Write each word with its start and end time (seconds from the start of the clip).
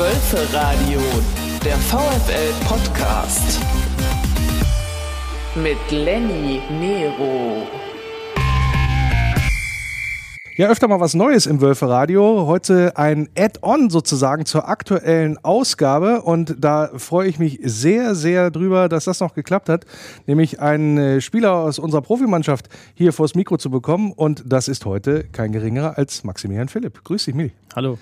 Wölferadio, 0.00 0.98
der 1.62 1.76
VfL-Podcast. 1.76 3.60
Mit 5.54 5.90
Lenny 5.90 6.62
Nero. 6.70 7.66
Ja, 10.60 10.68
öfter 10.68 10.88
mal 10.88 11.00
was 11.00 11.14
Neues 11.14 11.46
im 11.46 11.62
Wölferadio. 11.62 12.46
Heute 12.46 12.94
ein 12.98 13.30
Add-on 13.34 13.88
sozusagen 13.88 14.44
zur 14.44 14.68
aktuellen 14.68 15.42
Ausgabe 15.42 16.20
und 16.20 16.54
da 16.58 16.90
freue 16.98 17.30
ich 17.30 17.38
mich 17.38 17.60
sehr, 17.62 18.14
sehr 18.14 18.50
drüber, 18.50 18.90
dass 18.90 19.06
das 19.06 19.20
noch 19.20 19.32
geklappt 19.32 19.70
hat, 19.70 19.86
nämlich 20.26 20.60
einen 20.60 20.98
äh, 20.98 21.20
Spieler 21.22 21.54
aus 21.54 21.78
unserer 21.78 22.02
Profimannschaft 22.02 22.68
hier 22.92 23.14
vors 23.14 23.34
Mikro 23.34 23.56
zu 23.56 23.70
bekommen 23.70 24.12
und 24.12 24.42
das 24.44 24.68
ist 24.68 24.84
heute 24.84 25.24
kein 25.32 25.50
geringerer 25.50 25.96
als 25.96 26.24
Maximilian 26.24 26.68
Philipp. 26.68 27.04
Grüß 27.04 27.24
dich, 27.24 27.34
Mili. 27.34 27.52
Hallo. 27.74 27.96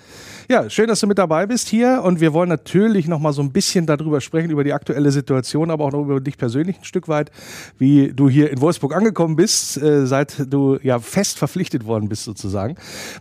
Ja, 0.49 0.69
schön, 0.69 0.89
dass 0.89 0.99
du 0.99 1.07
mit 1.07 1.19
dabei 1.19 1.47
bist 1.47 1.69
hier 1.69 2.01
und 2.03 2.21
wir 2.21 2.33
wollen 2.33 2.49
natürlich 2.49 3.07
noch 3.07 3.21
mal 3.21 3.33
so 3.33 3.43
ein 3.43 3.53
bisschen 3.53 3.87
darüber 3.87 4.21
sprechen, 4.21 4.51
über 4.51 4.65
die 4.65 4.73
aktuelle 4.73 5.13
Situation, 5.13 5.71
aber 5.71 5.85
auch 5.85 5.93
noch 5.93 6.03
über 6.03 6.21
dich 6.21 6.37
persönlich 6.37 6.79
ein 6.79 6.85
Stück 6.85 7.07
weit, 7.07 7.31
wie 7.77 8.13
du 8.13 8.29
hier 8.29 8.51
in 8.51 8.61
Wolfsburg 8.61 8.97
angekommen 8.97 9.37
bist, 9.37 9.77
äh, 9.81 10.07
seit 10.07 10.53
du 10.53 10.79
ja 10.83 10.99
fest 10.99 11.39
verpflichtet 11.39 11.87
worden 11.87 12.09
bist 12.09 12.25
sozusagen. 12.25 12.48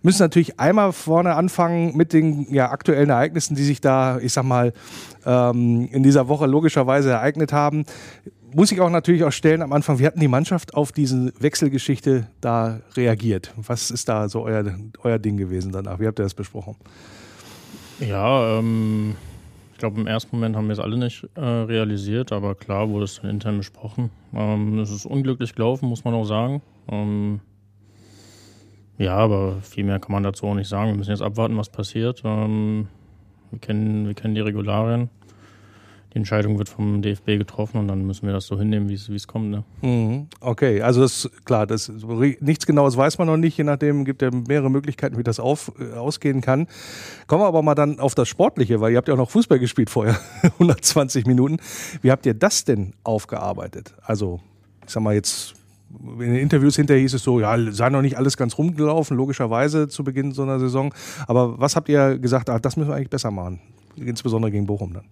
Müssen 0.01 0.21
natürlich 0.21 0.59
einmal 0.59 0.93
vorne 0.93 1.35
anfangen 1.35 1.95
mit 1.95 2.13
den 2.13 2.47
ja, 2.53 2.71
aktuellen 2.71 3.09
Ereignissen, 3.09 3.55
die 3.55 3.63
sich 3.63 3.81
da, 3.81 4.19
ich 4.19 4.33
sag 4.33 4.43
mal, 4.43 4.73
ähm, 5.25 5.89
in 5.91 6.03
dieser 6.03 6.27
Woche 6.27 6.45
logischerweise 6.45 7.11
ereignet 7.11 7.53
haben 7.53 7.85
muss 8.53 8.71
ich 8.71 8.81
auch 8.81 8.89
natürlich 8.89 9.23
auch 9.23 9.31
stellen 9.31 9.61
am 9.61 9.73
Anfang, 9.73 9.99
wie 9.99 10.05
hat 10.05 10.19
die 10.19 10.27
Mannschaft 10.27 10.73
auf 10.73 10.91
diese 10.91 11.33
Wechselgeschichte 11.39 12.27
da 12.41 12.79
reagiert? 12.95 13.53
Was 13.55 13.91
ist 13.91 14.07
da 14.09 14.29
so 14.29 14.43
euer, 14.43 14.63
euer 15.03 15.19
Ding 15.19 15.37
gewesen 15.37 15.71
danach? 15.71 15.99
Wie 15.99 16.07
habt 16.07 16.19
ihr 16.19 16.23
das 16.23 16.33
besprochen? 16.33 16.75
Ja, 17.99 18.57
ähm, 18.57 19.15
ich 19.73 19.79
glaube, 19.79 19.99
im 19.99 20.07
ersten 20.07 20.35
Moment 20.35 20.55
haben 20.55 20.67
wir 20.67 20.73
es 20.73 20.79
alle 20.79 20.97
nicht 20.97 21.27
äh, 21.35 21.41
realisiert, 21.41 22.31
aber 22.31 22.55
klar 22.55 22.89
wurde 22.89 23.05
es 23.05 23.19
dann 23.21 23.29
intern 23.29 23.57
besprochen. 23.57 24.09
Ähm, 24.33 24.79
es 24.79 24.91
ist 24.91 25.05
unglücklich 25.05 25.53
gelaufen, 25.53 25.89
muss 25.89 26.03
man 26.03 26.13
auch 26.13 26.25
sagen. 26.25 26.61
Ähm, 26.89 27.41
ja, 28.97 29.15
aber 29.15 29.61
viel 29.61 29.83
mehr 29.83 29.99
kann 29.99 30.11
man 30.11 30.23
dazu 30.23 30.45
auch 30.47 30.55
nicht 30.55 30.69
sagen. 30.69 30.91
Wir 30.91 30.97
müssen 30.97 31.11
jetzt 31.11 31.21
abwarten, 31.21 31.57
was 31.57 31.69
passiert. 31.69 32.21
Ähm, 32.25 32.87
wir, 33.51 33.59
kennen, 33.59 34.07
wir 34.07 34.13
kennen 34.13 34.35
die 34.35 34.41
Regularien 34.41 35.09
die 36.13 36.19
Entscheidung 36.19 36.57
wird 36.57 36.69
vom 36.69 37.01
DFB 37.01 37.37
getroffen 37.37 37.77
und 37.77 37.87
dann 37.87 38.05
müssen 38.05 38.25
wir 38.25 38.33
das 38.33 38.47
so 38.47 38.57
hinnehmen, 38.57 38.89
wie 38.89 38.93
es 38.95 39.27
kommt. 39.27 39.51
Ne? 39.51 39.63
Mhm. 39.81 40.27
Okay, 40.39 40.81
also 40.81 41.01
das 41.01 41.29
klar, 41.45 41.67
das, 41.67 41.91
nichts 42.39 42.65
Genaues 42.65 42.95
weiß 42.95 43.17
man 43.17 43.27
noch 43.27 43.37
nicht, 43.37 43.57
je 43.57 43.63
nachdem 43.63 44.05
gibt 44.05 44.21
es 44.21 44.31
ja 44.31 44.39
mehrere 44.47 44.71
Möglichkeiten, 44.71 45.17
wie 45.17 45.23
das 45.23 45.39
auf, 45.39 45.71
äh, 45.79 45.93
ausgehen 45.95 46.41
kann. 46.41 46.67
Kommen 47.27 47.43
wir 47.43 47.47
aber 47.47 47.61
mal 47.61 47.75
dann 47.75 47.99
auf 47.99 48.15
das 48.15 48.27
Sportliche, 48.29 48.79
weil 48.79 48.93
ihr 48.93 48.97
habt 48.97 49.07
ja 49.07 49.13
auch 49.13 49.19
noch 49.19 49.29
Fußball 49.29 49.59
gespielt 49.59 49.89
vorher, 49.89 50.17
120 50.43 51.25
Minuten. 51.25 51.57
Wie 52.01 52.11
habt 52.11 52.25
ihr 52.25 52.33
das 52.33 52.63
denn 52.63 52.93
aufgearbeitet? 53.03 53.93
Also, 54.01 54.39
ich 54.85 54.91
sag 54.91 55.03
mal 55.03 55.13
jetzt 55.13 55.55
in 55.89 56.19
den 56.19 56.35
Interviews 56.35 56.75
hinterher 56.75 57.01
hieß 57.01 57.13
es 57.13 57.23
so, 57.23 57.39
ja, 57.39 57.55
sei 57.71 57.89
noch 57.89 58.01
nicht 58.01 58.17
alles 58.17 58.37
ganz 58.37 58.57
rumgelaufen, 58.57 59.15
logischerweise 59.15 59.87
zu 59.87 60.03
Beginn 60.03 60.31
so 60.31 60.43
einer 60.43 60.59
Saison. 60.59 60.93
Aber 61.27 61.59
was 61.59 61.75
habt 61.75 61.89
ihr 61.89 62.17
gesagt, 62.17 62.49
ach, 62.49 62.59
das 62.59 62.77
müssen 62.77 62.89
wir 62.89 62.95
eigentlich 62.95 63.09
besser 63.09 63.31
machen? 63.31 63.59
Insbesondere 63.95 64.51
gegen 64.51 64.65
Bochum 64.65 64.93
dann. 64.93 65.05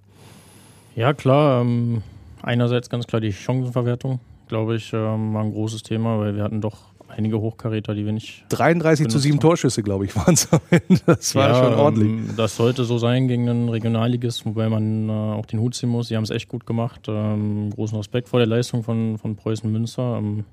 Ja, 0.96 1.14
klar. 1.14 1.62
Ähm, 1.62 2.04
einerseits 2.42 2.90
ganz 2.90 3.08
klar 3.08 3.20
die 3.20 3.34
Chancenverwertung, 3.34 4.20
glaube 4.48 4.76
ich, 4.76 4.94
ähm, 4.94 5.34
war 5.34 5.44
ein 5.44 5.52
großes 5.52 5.84
Thema, 5.84 6.20
weil 6.20 6.36
wir 6.36 6.44
hatten 6.44 6.62
doch 6.62 6.95
einige 7.08 7.40
Hochkaräter, 7.40 7.94
die 7.94 8.06
wir 8.06 8.12
nicht. 8.12 8.46
33 8.50 9.08
zu 9.08 9.20
7 9.20 9.40
Torschüsse, 9.40 9.84
glaube 9.84 10.06
ich, 10.06 10.16
waren 10.16 10.34
es 10.34 10.52
am 10.52 10.62
Ende. 10.70 11.02
Das 11.06 11.36
war 11.36 11.50
ja, 11.50 11.64
schon 11.64 11.74
ordentlich. 11.74 12.10
Ähm, 12.10 12.30
das 12.38 12.56
sollte 12.56 12.84
so 12.84 12.98
sein 12.98 13.28
gegen 13.28 13.50
einen 13.50 13.70
Regionalligist, 13.70 14.46
wobei 14.46 14.70
man 14.70 15.10
äh, 15.10 15.12
auch 15.12 15.46
den 15.46 15.60
Hut 15.60 15.76
ziehen 15.76 15.90
muss. 15.90 16.10
Die 16.10 16.16
haben 16.16 16.24
es 16.24 16.30
echt 16.30 16.48
gut 16.48 16.66
gemacht. 16.66 17.08
Ähm, 17.08 17.70
großen 17.72 17.98
Respekt 17.98 18.30
vor 18.30 18.40
der 18.40 18.48
Leistung 18.48 18.84
von, 18.84 19.18
von 19.18 19.36
Preußen 19.36 19.72
Münster. 19.72 20.18
Ähm, 20.18 20.46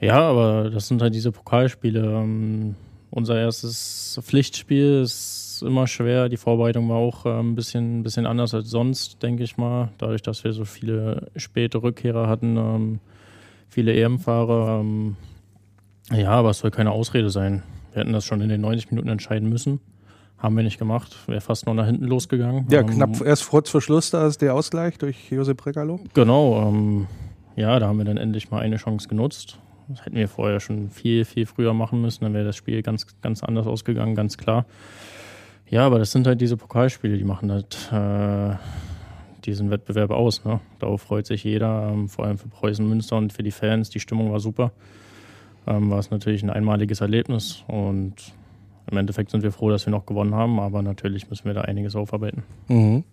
ja, 0.00 0.18
aber 0.18 0.70
das 0.70 0.88
sind 0.88 1.02
halt 1.02 1.14
diese 1.14 1.32
Pokalspiele. 1.32 2.00
Ähm, 2.00 2.74
unser 3.10 3.38
erstes 3.38 4.18
Pflichtspiel 4.22 5.02
ist 5.02 5.62
immer 5.66 5.86
schwer. 5.86 6.28
Die 6.28 6.36
Vorbereitung 6.36 6.88
war 6.88 6.96
auch 6.96 7.26
äh, 7.26 7.40
ein 7.40 7.54
bisschen, 7.54 8.02
bisschen 8.02 8.26
anders 8.26 8.54
als 8.54 8.70
sonst, 8.70 9.22
denke 9.22 9.42
ich 9.42 9.56
mal. 9.56 9.90
Dadurch, 9.98 10.22
dass 10.22 10.44
wir 10.44 10.52
so 10.52 10.64
viele 10.64 11.30
späte 11.36 11.82
Rückkehrer 11.82 12.28
hatten, 12.28 12.56
ähm, 12.56 13.00
viele 13.70 13.94
EM-Fahrer. 13.94 14.80
Ähm, 14.80 15.16
ja, 16.12 16.30
aber 16.30 16.50
es 16.50 16.58
soll 16.58 16.70
keine 16.70 16.90
Ausrede 16.90 17.30
sein. 17.30 17.62
Wir 17.92 18.00
hätten 18.00 18.12
das 18.12 18.24
schon 18.24 18.40
in 18.40 18.48
den 18.48 18.60
90 18.60 18.90
Minuten 18.90 19.08
entscheiden 19.08 19.48
müssen. 19.48 19.80
Haben 20.38 20.56
wir 20.56 20.62
nicht 20.62 20.78
gemacht. 20.78 21.16
Wäre 21.26 21.40
fast 21.40 21.66
noch 21.66 21.74
nach 21.74 21.86
hinten 21.86 22.04
losgegangen. 22.04 22.66
Ja, 22.70 22.80
ähm, 22.80 22.86
knapp 22.86 23.20
erst 23.20 23.48
kurz 23.48 23.70
vor 23.70 23.82
Schluss, 23.82 24.10
da 24.10 24.26
ist 24.26 24.40
der 24.40 24.54
Ausgleich 24.54 24.98
durch 24.98 25.30
Josep 25.30 25.58
Prekalo. 25.58 26.00
Genau. 26.14 26.68
Ähm, 26.68 27.06
ja, 27.56 27.78
da 27.78 27.88
haben 27.88 27.98
wir 27.98 28.04
dann 28.04 28.16
endlich 28.16 28.50
mal 28.50 28.60
eine 28.60 28.76
Chance 28.76 29.08
genutzt. 29.08 29.58
Das 29.88 30.04
hätten 30.04 30.16
wir 30.16 30.28
vorher 30.28 30.60
schon 30.60 30.88
viel, 30.90 31.24
viel 31.24 31.46
früher 31.46 31.74
machen 31.74 32.00
müssen. 32.00 32.24
Dann 32.24 32.32
wäre 32.32 32.44
das 32.44 32.56
Spiel 32.56 32.82
ganz, 32.82 33.06
ganz 33.22 33.42
anders 33.42 33.66
ausgegangen, 33.66 34.14
ganz 34.14 34.38
klar. 34.38 34.66
Ja, 35.68 35.86
aber 35.86 35.98
das 35.98 36.10
sind 36.10 36.26
halt 36.26 36.40
diese 36.40 36.56
Pokalspiele, 36.56 37.16
die 37.18 37.24
machen 37.24 37.52
halt 37.52 37.76
äh, 37.92 38.56
diesen 39.46 39.70
Wettbewerb 39.70 40.10
aus. 40.10 40.44
Ne? 40.44 40.60
Darauf 40.78 41.02
freut 41.02 41.26
sich 41.26 41.44
jeder, 41.44 41.90
ähm, 41.92 42.08
vor 42.08 42.26
allem 42.26 42.38
für 42.38 42.48
Preußen 42.48 42.88
Münster 42.88 43.16
und 43.16 43.32
für 43.32 43.42
die 43.42 43.50
Fans. 43.50 43.90
Die 43.90 44.00
Stimmung 44.00 44.32
war 44.32 44.40
super. 44.40 44.72
Ähm, 45.66 45.90
war 45.90 45.98
es 45.98 46.10
natürlich 46.10 46.42
ein 46.42 46.50
einmaliges 46.50 47.00
Erlebnis 47.00 47.64
und 47.66 48.14
im 48.90 48.96
Endeffekt 48.96 49.30
sind 49.30 49.42
wir 49.42 49.52
froh, 49.52 49.70
dass 49.70 49.86
wir 49.86 49.90
noch 49.92 50.06
gewonnen 50.06 50.34
haben, 50.34 50.58
aber 50.58 50.82
natürlich 50.82 51.30
müssen 51.30 51.44
wir 51.44 51.54
da 51.54 51.62
einiges 51.62 51.94
aufarbeiten. 51.94 52.42
Mhm. 52.68 53.04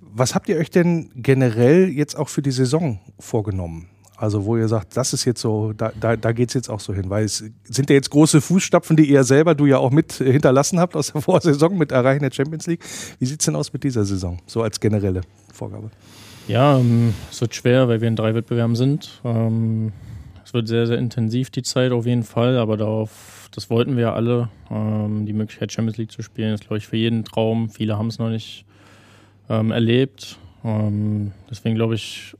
Was 0.00 0.34
habt 0.34 0.48
ihr 0.48 0.56
euch 0.58 0.70
denn 0.70 1.10
generell 1.16 1.88
jetzt 1.88 2.14
auch 2.14 2.28
für 2.28 2.42
die 2.42 2.52
Saison 2.52 3.00
vorgenommen? 3.18 3.88
Also 4.16 4.44
wo 4.44 4.56
ihr 4.56 4.68
sagt, 4.68 4.96
das 4.96 5.12
ist 5.12 5.24
jetzt 5.24 5.40
so, 5.40 5.72
da, 5.72 5.92
da, 5.98 6.16
da 6.16 6.32
geht 6.32 6.48
es 6.48 6.54
jetzt 6.54 6.70
auch 6.70 6.80
so 6.80 6.94
hin. 6.94 7.10
Weil 7.10 7.24
es 7.24 7.44
sind 7.64 7.90
ja 7.90 7.96
jetzt 7.96 8.10
große 8.10 8.40
Fußstapfen, 8.40 8.96
die 8.96 9.10
ihr 9.10 9.24
selber, 9.24 9.54
du 9.54 9.66
ja 9.66 9.78
auch 9.78 9.90
mit 9.90 10.12
hinterlassen 10.12 10.78
habt 10.78 10.94
aus 10.94 11.12
der 11.12 11.20
Vorsaison 11.22 11.76
mit 11.76 11.90
Erreichen 11.90 12.22
der 12.22 12.30
Champions 12.30 12.66
League. 12.66 12.84
Wie 13.18 13.26
sieht 13.26 13.40
es 13.40 13.46
denn 13.46 13.56
aus 13.56 13.72
mit 13.72 13.82
dieser 13.82 14.04
Saison, 14.04 14.38
so 14.46 14.62
als 14.62 14.78
generelle 14.78 15.22
Vorgabe? 15.52 15.90
Ja, 16.46 16.78
ähm, 16.78 17.14
es 17.30 17.40
wird 17.40 17.54
schwer, 17.54 17.88
weil 17.88 18.00
wir 18.00 18.08
in 18.08 18.16
drei 18.16 18.34
Wettbewerben 18.34 18.76
sind. 18.76 19.20
Ähm, 19.24 19.92
es 20.44 20.54
wird 20.54 20.68
sehr, 20.68 20.86
sehr 20.86 20.98
intensiv 20.98 21.50
die 21.50 21.62
Zeit 21.62 21.90
auf 21.90 22.06
jeden 22.06 22.22
Fall, 22.22 22.58
aber 22.58 22.76
darauf, 22.76 23.48
das 23.52 23.68
wollten 23.68 23.96
wir 23.96 24.12
alle. 24.12 24.48
Ähm, 24.70 25.26
die 25.26 25.32
Möglichkeit 25.32 25.72
Champions 25.72 25.96
League 25.96 26.12
zu 26.12 26.22
spielen 26.22 26.54
ist, 26.54 26.60
glaube 26.60 26.78
ich, 26.78 26.86
für 26.86 26.96
jeden 26.96 27.24
Traum. 27.24 27.68
Viele 27.70 27.98
haben 27.98 28.08
es 28.08 28.18
noch 28.18 28.30
nicht 28.30 28.64
erlebt. 29.46 30.38
Deswegen 30.62 31.74
glaube 31.74 31.96
ich, 31.96 32.34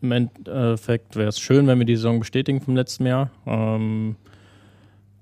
im 0.00 0.12
Endeffekt 0.12 1.16
wäre 1.16 1.28
es 1.28 1.40
schön, 1.40 1.66
wenn 1.66 1.78
wir 1.78 1.86
die 1.86 1.96
Saison 1.96 2.18
bestätigen 2.18 2.60
vom 2.60 2.76
letzten 2.76 3.06
Jahr. 3.06 3.30
Ähm, 3.46 4.16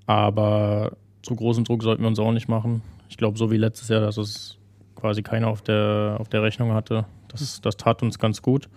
aber 0.05 0.93
zu 1.23 1.35
großen 1.35 1.63
Druck 1.63 1.83
sollten 1.83 2.03
wir 2.03 2.07
uns 2.07 2.19
auch 2.19 2.31
nicht 2.31 2.47
machen. 2.47 2.81
Ich 3.09 3.17
glaube, 3.17 3.37
so 3.37 3.51
wie 3.51 3.57
letztes 3.57 3.89
Jahr, 3.89 4.01
dass 4.01 4.17
es 4.17 4.57
quasi 4.95 5.21
keiner 5.21 5.47
auf 5.47 5.61
der, 5.61 6.17
auf 6.19 6.29
der 6.29 6.43
Rechnung 6.43 6.73
hatte, 6.73 7.05
das, 7.27 7.61
das 7.61 7.77
tat 7.77 8.01
uns 8.01 8.19
ganz 8.19 8.41
gut, 8.41 8.69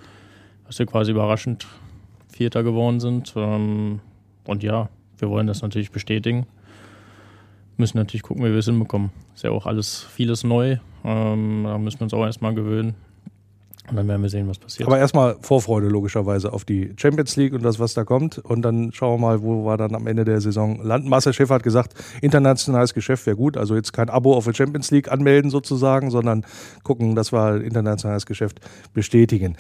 dass 0.67 0.79
wir 0.79 0.87
quasi 0.87 1.13
überraschend 1.13 1.67
Vierter 2.29 2.63
geworden 2.63 3.01
sind. 3.01 3.33
Ähm, 3.37 4.01
und 4.45 4.63
ja, 4.63 4.89
wir 5.19 5.31
wollen 5.31 5.47
das 5.47 5.63
natürlich 5.63 5.91
bestätigen. 5.91 6.47
Müssen 7.77 7.99
natürlich 7.99 8.23
gucken, 8.23 8.45
wie 8.45 8.51
wir 8.51 8.59
es 8.59 8.67
hinbekommen. 8.67 9.11
Ist 9.35 9.45
ja 9.45 9.51
auch 9.51 9.67
alles 9.67 10.03
vieles 10.03 10.45
neu. 10.45 10.79
Ähm, 11.05 11.63
da 11.65 11.79
müssen 11.79 12.01
wir 12.01 12.05
uns 12.05 12.15
auch 12.15 12.25
erstmal 12.25 12.55
gewöhnen. 12.55 12.95
Und 13.89 13.97
dann 13.97 14.07
werden 14.07 14.23
wir 14.23 14.29
sehen, 14.29 14.47
was 14.47 14.59
passiert. 14.59 14.87
Aber 14.87 14.99
erstmal 14.99 15.37
Vorfreude 15.41 15.89
logischerweise 15.89 16.53
auf 16.53 16.65
die 16.65 16.93
Champions 16.97 17.37
League 17.37 17.53
und 17.53 17.63
das, 17.63 17.79
was 17.79 17.95
da 17.95 18.05
kommt. 18.05 18.39
Und 18.39 18.63
dann 18.63 18.93
schauen 18.93 19.21
wir 19.21 19.27
mal, 19.27 19.43
wo 19.43 19.65
wir 19.65 19.77
dann 19.77 19.95
am 19.95 20.07
Ende 20.07 20.25
der 20.25 20.41
Saison 20.41 20.81
landen. 20.83 21.09
Marcel 21.09 21.33
Schäfer 21.33 21.55
hat 21.55 21.63
gesagt, 21.63 21.95
internationales 22.21 22.95
Geschäft 22.95 23.27
wäre 23.27 23.37
gut. 23.37 23.57
Also 23.57 23.75
jetzt 23.75 23.93
kein 23.93 24.11
Abo 24.11 24.35
auf 24.35 24.45
der 24.45 24.55
Champions 24.55 24.91
League 24.91 25.11
anmelden 25.11 25.51
sozusagen, 25.51 26.11
sondern 26.11 26.45
gucken, 26.83 27.15
dass 27.15 27.33
wir 27.33 27.63
internationales 27.63 28.27
Geschäft 28.27 28.61
bestätigen. 28.93 29.57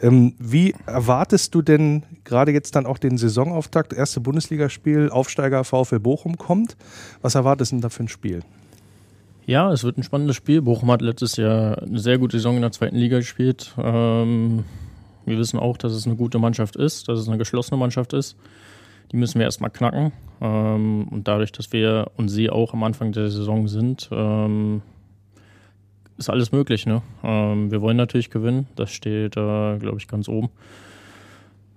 Ähm, 0.00 0.34
wie 0.38 0.74
erwartest 0.86 1.54
du 1.54 1.60
denn 1.60 2.04
gerade 2.24 2.52
jetzt 2.52 2.76
dann 2.76 2.86
auch 2.86 2.98
den 2.98 3.18
Saisonauftakt? 3.18 3.92
Erste 3.92 4.20
Bundesligaspiel, 4.20 5.10
Aufsteiger 5.10 5.64
VfL 5.64 6.00
Bochum 6.00 6.38
kommt. 6.38 6.76
Was 7.22 7.34
erwartest 7.34 7.72
du 7.72 7.76
denn 7.76 7.82
da 7.82 7.88
für 7.88 8.04
ein 8.04 8.08
Spiel? 8.08 8.42
Ja, 9.46 9.70
es 9.72 9.84
wird 9.84 9.98
ein 9.98 10.02
spannendes 10.02 10.36
Spiel. 10.36 10.62
Bochum 10.62 10.90
hat 10.90 11.02
letztes 11.02 11.36
Jahr 11.36 11.82
eine 11.82 11.98
sehr 11.98 12.16
gute 12.16 12.38
Saison 12.38 12.56
in 12.56 12.62
der 12.62 12.72
zweiten 12.72 12.96
Liga 12.96 13.18
gespielt. 13.18 13.74
Ähm, 13.76 14.64
wir 15.26 15.36
wissen 15.36 15.58
auch, 15.58 15.76
dass 15.76 15.92
es 15.92 16.06
eine 16.06 16.16
gute 16.16 16.38
Mannschaft 16.38 16.76
ist, 16.76 17.08
dass 17.08 17.20
es 17.20 17.28
eine 17.28 17.36
geschlossene 17.36 17.76
Mannschaft 17.76 18.14
ist. 18.14 18.36
Die 19.12 19.18
müssen 19.18 19.38
wir 19.38 19.44
erstmal 19.44 19.68
knacken. 19.68 20.12
Ähm, 20.40 21.08
und 21.08 21.28
dadurch, 21.28 21.52
dass 21.52 21.72
wir 21.72 22.10
und 22.16 22.28
sie 22.28 22.48
auch 22.48 22.72
am 22.72 22.82
Anfang 22.84 23.12
der 23.12 23.30
Saison 23.30 23.68
sind, 23.68 24.08
ähm, 24.12 24.80
ist 26.16 26.30
alles 26.30 26.50
möglich. 26.50 26.86
Ne? 26.86 27.02
Ähm, 27.22 27.70
wir 27.70 27.82
wollen 27.82 27.98
natürlich 27.98 28.30
gewinnen. 28.30 28.66
Das 28.76 28.92
steht, 28.92 29.36
äh, 29.36 29.78
glaube 29.78 29.98
ich, 29.98 30.08
ganz 30.08 30.26
oben. 30.26 30.48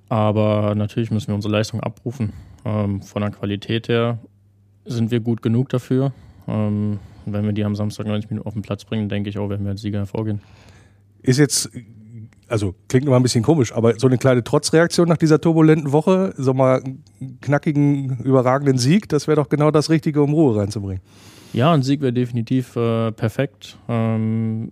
Aber 0.07 0.73
natürlich 0.73 1.11
müssen 1.11 1.27
wir 1.27 1.35
unsere 1.35 1.51
Leistung 1.51 1.81
abrufen. 1.81 2.31
Ähm, 2.63 3.01
von 3.01 3.21
der 3.21 3.31
Qualität 3.31 3.89
her 3.89 4.19
sind 4.85 5.11
wir 5.11 5.19
gut 5.19 5.41
genug 5.41 5.67
dafür. 5.67 6.13
Und 7.27 7.33
wenn 7.33 7.43
wir 7.43 7.51
die 7.51 7.65
am 7.65 7.75
Samstag 7.75 8.07
90 8.07 8.31
Minuten 8.31 8.47
auf 8.47 8.53
den 8.53 8.61
Platz 8.61 8.85
bringen, 8.85 9.09
denke 9.09 9.29
ich 9.29 9.37
auch, 9.37 9.49
werden 9.49 9.65
wir 9.65 9.71
als 9.71 9.81
Sieger 9.81 9.99
hervorgehen. 9.99 10.39
Ist 11.21 11.39
jetzt, 11.39 11.69
also 12.47 12.73
klingt 12.87 13.05
immer 13.05 13.17
ein 13.17 13.23
bisschen 13.23 13.43
komisch, 13.43 13.73
aber 13.73 13.99
so 13.99 14.07
eine 14.07 14.17
kleine 14.17 14.45
Trotzreaktion 14.45 15.09
nach 15.09 15.17
dieser 15.17 15.41
turbulenten 15.41 15.91
Woche, 15.91 16.33
so 16.37 16.53
mal 16.53 16.81
einen 16.81 17.39
knackigen, 17.41 18.19
überragenden 18.23 18.77
Sieg, 18.77 19.09
das 19.09 19.27
wäre 19.27 19.35
doch 19.35 19.49
genau 19.49 19.71
das 19.71 19.89
Richtige, 19.89 20.23
um 20.23 20.33
Ruhe 20.33 20.57
reinzubringen. 20.57 21.01
Ja, 21.51 21.73
ein 21.73 21.83
Sieg 21.83 21.99
wäre 21.99 22.13
definitiv 22.13 22.77
äh, 22.77 23.11
perfekt. 23.11 23.77
Ähm, 23.89 24.71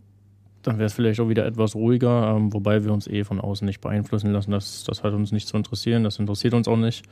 dann 0.63 0.77
wäre 0.77 0.85
es 0.85 0.93
vielleicht 0.93 1.19
auch 1.19 1.27
wieder 1.27 1.45
etwas 1.45 1.75
ruhiger, 1.75 2.35
ähm, 2.37 2.53
wobei 2.53 2.85
wir 2.85 2.93
uns 2.93 3.05
eh 3.07 3.25
von 3.25 3.41
außen 3.41 3.65
nicht 3.65 3.81
beeinflussen 3.81 4.31
lassen. 4.31 4.51
Das, 4.51 4.85
das 4.85 5.03
hat 5.03 5.13
uns 5.13 5.33
nicht 5.33 5.49
zu 5.49 5.57
interessieren, 5.57 6.05
das 6.05 6.19
interessiert 6.19 6.53
uns 6.53 6.69
auch 6.69 6.77
nicht. 6.77 7.03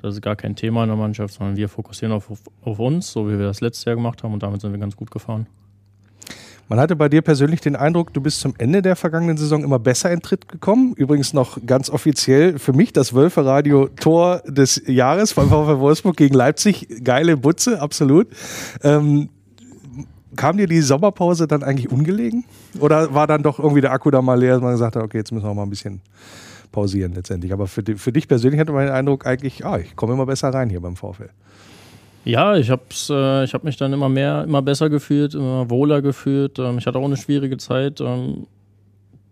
Das 0.00 0.14
ist 0.14 0.22
gar 0.22 0.36
kein 0.36 0.54
Thema 0.54 0.84
in 0.84 0.88
der 0.88 0.96
Mannschaft, 0.96 1.34
sondern 1.34 1.56
wir 1.56 1.68
fokussieren 1.68 2.12
auf, 2.12 2.30
auf, 2.62 2.78
uns, 2.78 3.10
so 3.10 3.28
wie 3.28 3.38
wir 3.38 3.46
das 3.46 3.60
letztes 3.60 3.84
Jahr 3.84 3.96
gemacht 3.96 4.22
haben 4.22 4.32
und 4.32 4.42
damit 4.42 4.60
sind 4.60 4.72
wir 4.72 4.78
ganz 4.78 4.96
gut 4.96 5.10
gefahren. 5.10 5.46
Man 6.68 6.78
hatte 6.78 6.96
bei 6.96 7.08
dir 7.08 7.22
persönlich 7.22 7.62
den 7.62 7.76
Eindruck, 7.76 8.12
du 8.12 8.20
bist 8.20 8.40
zum 8.40 8.54
Ende 8.58 8.82
der 8.82 8.94
vergangenen 8.94 9.38
Saison 9.38 9.64
immer 9.64 9.78
besser 9.78 10.12
in 10.12 10.20
Tritt 10.20 10.48
gekommen. 10.48 10.92
Übrigens 10.96 11.32
noch 11.32 11.58
ganz 11.64 11.88
offiziell 11.88 12.58
für 12.58 12.74
mich 12.74 12.92
das 12.92 13.14
Wölfe-Radio-Tor 13.14 14.42
des 14.46 14.82
Jahres 14.86 15.32
von 15.32 15.48
VfL 15.48 15.78
Wolfsburg 15.78 16.16
gegen 16.16 16.34
Leipzig. 16.34 16.86
Geile 17.02 17.38
Butze, 17.38 17.80
absolut. 17.80 18.28
Ähm, 18.82 19.30
kam 20.36 20.58
dir 20.58 20.66
die 20.66 20.82
Sommerpause 20.82 21.48
dann 21.48 21.62
eigentlich 21.62 21.90
ungelegen? 21.90 22.44
Oder 22.78 23.14
war 23.14 23.26
dann 23.26 23.42
doch 23.42 23.58
irgendwie 23.58 23.80
der 23.80 23.92
Akku 23.92 24.10
da 24.10 24.20
mal 24.20 24.38
leer, 24.38 24.54
dass 24.54 24.62
man 24.62 24.72
gesagt 24.72 24.94
hat, 24.94 25.02
okay, 25.02 25.16
jetzt 25.16 25.32
müssen 25.32 25.46
wir 25.46 25.54
mal 25.54 25.62
ein 25.62 25.70
bisschen 25.70 26.02
pausieren 26.72 27.12
letztendlich. 27.12 27.52
Aber 27.52 27.66
für, 27.66 27.82
die, 27.82 27.94
für 27.94 28.12
dich 28.12 28.28
persönlich 28.28 28.60
hatte 28.60 28.72
man 28.72 28.86
den 28.86 28.94
Eindruck 28.94 29.26
eigentlich, 29.26 29.64
ah, 29.64 29.78
ich 29.78 29.96
komme 29.96 30.14
immer 30.14 30.26
besser 30.26 30.48
rein 30.48 30.70
hier 30.70 30.80
beim 30.80 30.96
VfL. 30.96 31.30
Ja, 32.24 32.56
ich 32.56 32.70
habe 32.70 32.82
äh, 33.10 33.46
hab 33.46 33.64
mich 33.64 33.76
dann 33.76 33.92
immer 33.92 34.08
mehr, 34.08 34.44
immer 34.44 34.60
besser 34.60 34.90
gefühlt, 34.90 35.34
immer 35.34 35.70
wohler 35.70 36.02
gefühlt. 36.02 36.58
Ähm, 36.58 36.78
ich 36.78 36.86
hatte 36.86 36.98
auch 36.98 37.04
eine 37.04 37.16
schwierige 37.16 37.56
Zeit, 37.56 38.00
ähm, 38.00 38.46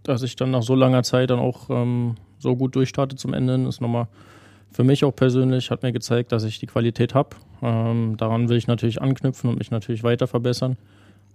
dass 0.02 0.22
ich 0.22 0.36
dann 0.36 0.50
nach 0.50 0.62
so 0.62 0.74
langer 0.74 1.02
Zeit 1.02 1.30
dann 1.30 1.38
auch 1.38 1.68
ähm, 1.68 2.14
so 2.38 2.56
gut 2.56 2.74
durchstarte 2.74 3.16
zum 3.16 3.34
Ende. 3.34 3.54
Ist 3.68 3.80
nochmal 3.80 4.08
für 4.72 4.84
mich 4.84 5.04
auch 5.04 5.14
persönlich, 5.14 5.70
hat 5.70 5.82
mir 5.82 5.92
gezeigt, 5.92 6.32
dass 6.32 6.44
ich 6.44 6.58
die 6.58 6.66
Qualität 6.66 7.14
habe. 7.14 7.30
Ähm, 7.62 8.16
daran 8.16 8.48
will 8.48 8.56
ich 8.56 8.66
natürlich 8.66 9.02
anknüpfen 9.02 9.50
und 9.50 9.58
mich 9.58 9.70
natürlich 9.70 10.02
weiter 10.02 10.26
verbessern. 10.26 10.76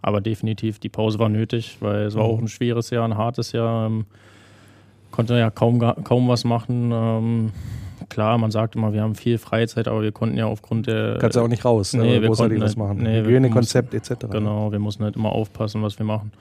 Aber 0.01 0.21
definitiv, 0.21 0.79
die 0.79 0.89
Pause 0.89 1.19
war 1.19 1.29
nötig, 1.29 1.77
weil 1.79 2.05
es 2.05 2.15
war 2.15 2.23
auch 2.23 2.39
ein 2.39 2.47
schweres 2.47 2.89
Jahr, 2.89 3.05
ein 3.05 3.17
hartes 3.17 3.51
Jahr. 3.51 3.91
Konnte 5.11 5.37
ja 5.37 5.49
kaum, 5.49 5.79
kaum 6.03 6.27
was 6.27 6.43
machen. 6.43 6.91
Ähm, 6.93 7.51
klar, 8.09 8.37
man 8.37 8.49
sagt 8.51 8.75
immer, 8.75 8.93
wir 8.93 9.01
haben 9.01 9.15
viel 9.15 9.37
Freizeit, 9.37 9.87
aber 9.87 10.01
wir 10.01 10.11
konnten 10.11 10.37
ja 10.37 10.45
aufgrund 10.45 10.87
der. 10.87 11.17
Kannst 11.19 11.35
ja 11.35 11.41
auch 11.43 11.47
nicht 11.47 11.65
raus, 11.65 11.93
nee, 11.93 11.99
ne? 12.15 12.21
wir 12.21 12.29
konnten 12.29 12.59
was 12.61 12.69
halt- 12.71 12.77
machen. 12.77 12.97
nee, 13.03 13.15
wir 13.23 13.25
Hygienekonzept 13.25 13.93
etc. 13.93 14.25
Genau, 14.31 14.71
wir 14.71 14.79
mussten 14.79 15.03
halt 15.03 15.15
immer 15.15 15.31
aufpassen, 15.31 15.81
was 15.83 15.97
wir 15.99 16.05
machen. 16.05 16.31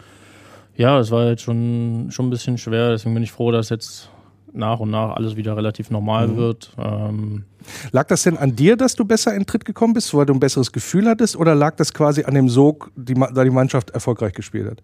Ja, 0.77 0.99
es 0.99 1.11
war 1.11 1.25
halt 1.25 1.41
schon, 1.41 2.07
schon 2.11 2.27
ein 2.29 2.31
bisschen 2.31 2.57
schwer, 2.57 2.91
deswegen 2.91 3.13
bin 3.15 3.23
ich 3.23 3.33
froh, 3.33 3.51
dass 3.51 3.69
jetzt 3.69 4.09
nach 4.53 4.81
und 4.81 4.91
nach 4.91 5.15
alles 5.17 5.37
wieder 5.37 5.57
relativ 5.57 5.91
normal 5.91 6.29
Mhm. 6.29 6.37
wird. 6.37 6.73
Ähm, 6.79 7.45
Lag 7.93 8.07
das 8.07 8.23
denn 8.23 8.37
an 8.39 8.57
dir, 8.57 8.77
dass 8.77 8.95
du 8.95 9.05
besser 9.05 9.35
in 9.35 9.45
Tritt 9.47 9.65
gekommen 9.65 9.93
bist, 9.95 10.13
weil 10.15 10.27
du 10.27 10.33
ein 10.33 10.41
besseres 10.41 10.73
Gefühl 10.73 11.07
hattest? 11.09 11.37
Oder 11.37 11.55
lag 11.55 11.77
das 11.77 11.93
quasi 11.93 12.25
an 12.25 12.35
dem 12.35 12.49
Sog, 12.49 12.91
die, 12.97 13.15
da 13.15 13.45
die 13.45 13.51
Mannschaft 13.51 13.91
erfolgreich 13.91 14.33
gespielt 14.33 14.71
hat? 14.71 14.83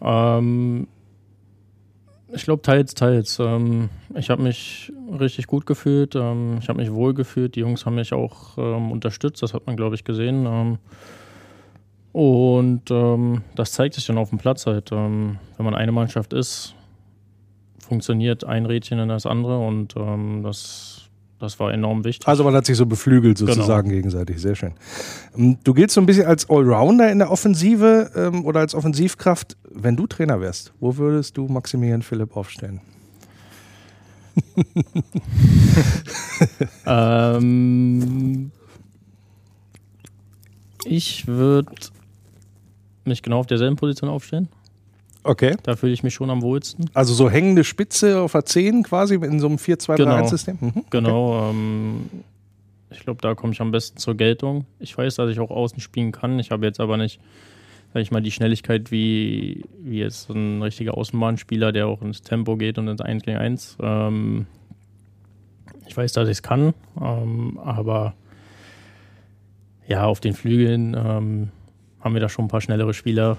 Ähm, 0.00 0.86
ich 2.34 2.44
glaube, 2.44 2.62
teils, 2.62 2.94
teils. 2.94 3.38
Ähm, 3.38 3.90
ich 4.14 4.30
habe 4.30 4.42
mich 4.42 4.92
richtig 5.18 5.46
gut 5.46 5.66
gefühlt. 5.66 6.14
Ähm, 6.16 6.58
ich 6.60 6.68
habe 6.68 6.80
mich 6.80 6.92
wohl 6.92 7.14
gefühlt. 7.14 7.54
Die 7.56 7.60
Jungs 7.60 7.84
haben 7.84 7.96
mich 7.96 8.12
auch 8.12 8.56
ähm, 8.58 8.90
unterstützt. 8.90 9.42
Das 9.42 9.54
hat 9.54 9.66
man, 9.66 9.76
glaube 9.76 9.94
ich, 9.94 10.04
gesehen. 10.04 10.46
Ähm, 10.46 10.78
und 12.12 12.90
ähm, 12.90 13.42
das 13.54 13.72
zeigt 13.72 13.94
sich 13.94 14.06
dann 14.06 14.18
auf 14.18 14.30
dem 14.30 14.38
Platz 14.38 14.66
halt. 14.66 14.92
Ähm, 14.92 15.38
wenn 15.56 15.64
man 15.64 15.74
eine 15.74 15.92
Mannschaft 15.92 16.32
ist, 16.32 16.74
funktioniert 17.78 18.44
ein 18.44 18.66
Rädchen 18.66 18.98
in 18.98 19.08
das 19.08 19.26
andere 19.26 19.58
und 19.58 19.94
das, 20.42 21.01
das 21.42 21.58
war 21.58 21.72
enorm 21.72 22.04
wichtig. 22.04 22.28
Also 22.28 22.44
man 22.44 22.54
hat 22.54 22.66
sich 22.66 22.76
so 22.76 22.86
beflügelt 22.86 23.36
sozusagen 23.36 23.90
gegenseitig. 23.90 24.40
Sehr 24.40 24.54
schön. 24.54 24.74
Ähm, 25.36 25.58
Du 25.64 25.74
giltst 25.74 25.94
so 25.94 26.00
ein 26.00 26.06
bisschen 26.06 26.26
als 26.26 26.48
Allrounder 26.48 27.10
in 27.10 27.18
der 27.18 27.32
Offensive 27.32 28.10
ähm, 28.14 28.44
oder 28.44 28.60
als 28.60 28.74
Offensivkraft. 28.74 29.56
Wenn 29.68 29.96
du 29.96 30.06
Trainer 30.06 30.40
wärst, 30.40 30.72
wo 30.78 30.96
würdest 30.96 31.36
du 31.36 31.48
Maximilian 31.48 32.02
Philipp 32.02 32.36
aufstellen? 32.36 32.80
Ähm, 36.86 38.50
ich 40.84 41.26
würde 41.28 41.70
mich 43.04 43.22
genau 43.22 43.38
auf 43.38 43.46
derselben 43.46 43.76
Position 43.76 44.10
aufstellen. 44.10 44.48
Okay. 45.24 45.56
Da 45.62 45.76
fühle 45.76 45.92
ich 45.92 46.02
mich 46.02 46.14
schon 46.14 46.30
am 46.30 46.42
wohlsten. 46.42 46.90
Also 46.94 47.14
so 47.14 47.30
hängende 47.30 47.64
Spitze 47.64 48.20
auf 48.20 48.32
der 48.32 48.44
10 48.44 48.82
quasi 48.82 49.14
in 49.14 49.40
so 49.40 49.46
einem 49.46 49.56
4-2-3-1-System? 49.56 50.58
Mhm. 50.60 50.84
Genau. 50.90 51.50
Ähm, 51.50 52.10
ich 52.90 53.00
glaube, 53.00 53.20
da 53.22 53.34
komme 53.34 53.52
ich 53.52 53.60
am 53.60 53.70
besten 53.70 53.98
zur 53.98 54.16
Geltung. 54.16 54.66
Ich 54.80 54.96
weiß, 54.96 55.14
dass 55.16 55.30
ich 55.30 55.40
auch 55.40 55.50
außen 55.50 55.80
spielen 55.80 56.12
kann. 56.12 56.38
Ich 56.38 56.50
habe 56.50 56.66
jetzt 56.66 56.80
aber 56.80 56.96
nicht, 56.96 57.20
sag 57.94 58.02
ich 58.02 58.10
mal, 58.10 58.20
die 58.20 58.32
Schnelligkeit 58.32 58.90
wie, 58.90 59.64
wie 59.80 59.98
jetzt 59.98 60.28
ein 60.30 60.62
richtiger 60.62 60.96
Außenbahnspieler, 60.96 61.72
der 61.72 61.86
auch 61.86 62.02
ins 62.02 62.22
Tempo 62.22 62.56
geht 62.56 62.78
und 62.78 62.88
ins 62.88 63.00
1 63.00 63.22
gegen 63.22 63.38
1. 63.38 63.78
Ähm, 63.80 64.46
ich 65.86 65.96
weiß, 65.96 66.12
dass 66.12 66.28
ich 66.28 66.38
es 66.38 66.42
kann, 66.42 66.74
ähm, 67.00 67.58
aber 67.62 68.14
ja, 69.86 70.04
auf 70.04 70.20
den 70.20 70.32
Flügeln 70.32 70.94
ähm, 70.94 71.50
haben 72.00 72.14
wir 72.14 72.20
da 72.20 72.28
schon 72.28 72.46
ein 72.46 72.48
paar 72.48 72.60
schnellere 72.60 72.94
Spieler. 72.94 73.36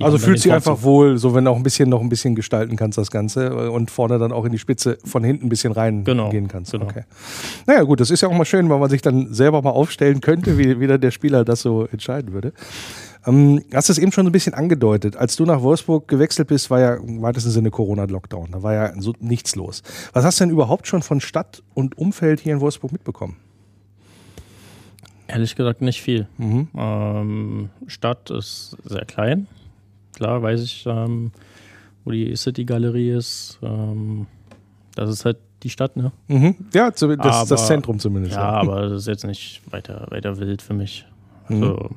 Also 0.00 0.18
fühlt 0.18 0.40
sich 0.40 0.52
einfach 0.52 0.82
wohl, 0.82 1.18
so 1.18 1.34
wenn 1.34 1.44
du 1.44 1.50
auch 1.50 1.56
ein 1.56 1.62
bisschen 1.62 1.88
noch 1.90 2.00
ein 2.00 2.08
bisschen 2.08 2.34
gestalten 2.34 2.76
kannst 2.76 2.96
das 2.98 3.10
Ganze 3.10 3.46
äh, 3.46 3.68
und 3.68 3.90
vorne 3.90 4.18
dann 4.18 4.32
auch 4.32 4.44
in 4.44 4.52
die 4.52 4.58
Spitze 4.58 4.98
von 5.04 5.22
hinten 5.22 5.46
ein 5.46 5.48
bisschen 5.48 5.72
reingehen 5.72 6.04
Genau, 6.04 6.30
kannst. 6.48 6.72
genau. 6.72 6.86
Okay. 6.86 7.02
Naja 7.66 7.82
gut, 7.82 8.00
das 8.00 8.10
ist 8.10 8.20
ja 8.22 8.28
auch 8.28 8.32
mal 8.36 8.44
schön, 8.46 8.68
weil 8.70 8.78
man 8.78 8.88
sich 8.90 9.02
dann 9.02 9.32
selber 9.34 9.60
mal 9.62 9.70
aufstellen 9.70 10.20
könnte, 10.20 10.56
wie, 10.58 10.80
wie 10.80 10.86
der 10.86 11.10
Spieler 11.10 11.44
das 11.44 11.60
so 11.60 11.84
entscheiden 11.86 12.32
würde. 12.32 12.52
Ähm, 13.26 13.62
hast 13.72 13.90
es 13.90 13.98
eben 13.98 14.10
schon 14.12 14.24
so 14.24 14.30
ein 14.30 14.32
bisschen 14.32 14.54
angedeutet. 14.54 15.16
Als 15.16 15.36
du 15.36 15.44
nach 15.44 15.62
Wolfsburg 15.62 16.08
gewechselt 16.08 16.48
bist, 16.48 16.70
war 16.70 16.80
ja 16.80 16.94
im 16.94 17.22
weitesten 17.22 17.50
Sinne 17.50 17.70
Corona-Lockdown. 17.70 18.48
Da 18.52 18.62
war 18.62 18.72
ja 18.74 18.92
so 19.00 19.12
nichts 19.20 19.54
los. 19.54 19.82
Was 20.12 20.24
hast 20.24 20.40
du 20.40 20.44
denn 20.44 20.50
überhaupt 20.52 20.86
schon 20.88 21.02
von 21.02 21.20
Stadt 21.20 21.62
und 21.74 21.96
Umfeld 21.98 22.40
hier 22.40 22.54
in 22.54 22.60
Wolfsburg 22.60 22.90
mitbekommen? 22.92 23.36
Ehrlich 25.28 25.54
gesagt 25.54 25.80
nicht 25.82 26.02
viel. 26.02 26.26
Mhm. 26.38 26.68
Ähm, 26.76 27.70
Stadt 27.86 28.30
ist 28.30 28.76
sehr 28.84 29.04
klein. 29.04 29.46
Klar 30.14 30.42
weiß 30.42 30.62
ich, 30.62 30.84
ähm, 30.86 31.32
wo 32.04 32.10
die 32.10 32.34
City-Galerie 32.36 33.10
ist. 33.10 33.58
Ähm, 33.62 34.26
das 34.94 35.10
ist 35.10 35.24
halt 35.24 35.38
die 35.62 35.70
Stadt, 35.70 35.96
ne? 35.96 36.12
Mhm. 36.28 36.56
Ja, 36.74 36.90
das, 36.90 37.02
Aber- 37.02 37.16
das 37.16 37.66
Zentrum 37.66 37.98
zumindest. 37.98 38.34
Ja, 38.34 38.42
aber 38.42 38.82
das 38.88 39.02
ist 39.02 39.06
jetzt 39.08 39.24
nicht 39.24 39.62
weiter, 39.70 40.06
weiter 40.10 40.38
wild 40.38 40.60
für 40.62 40.74
mich. 40.74 41.06
Also, 41.48 41.90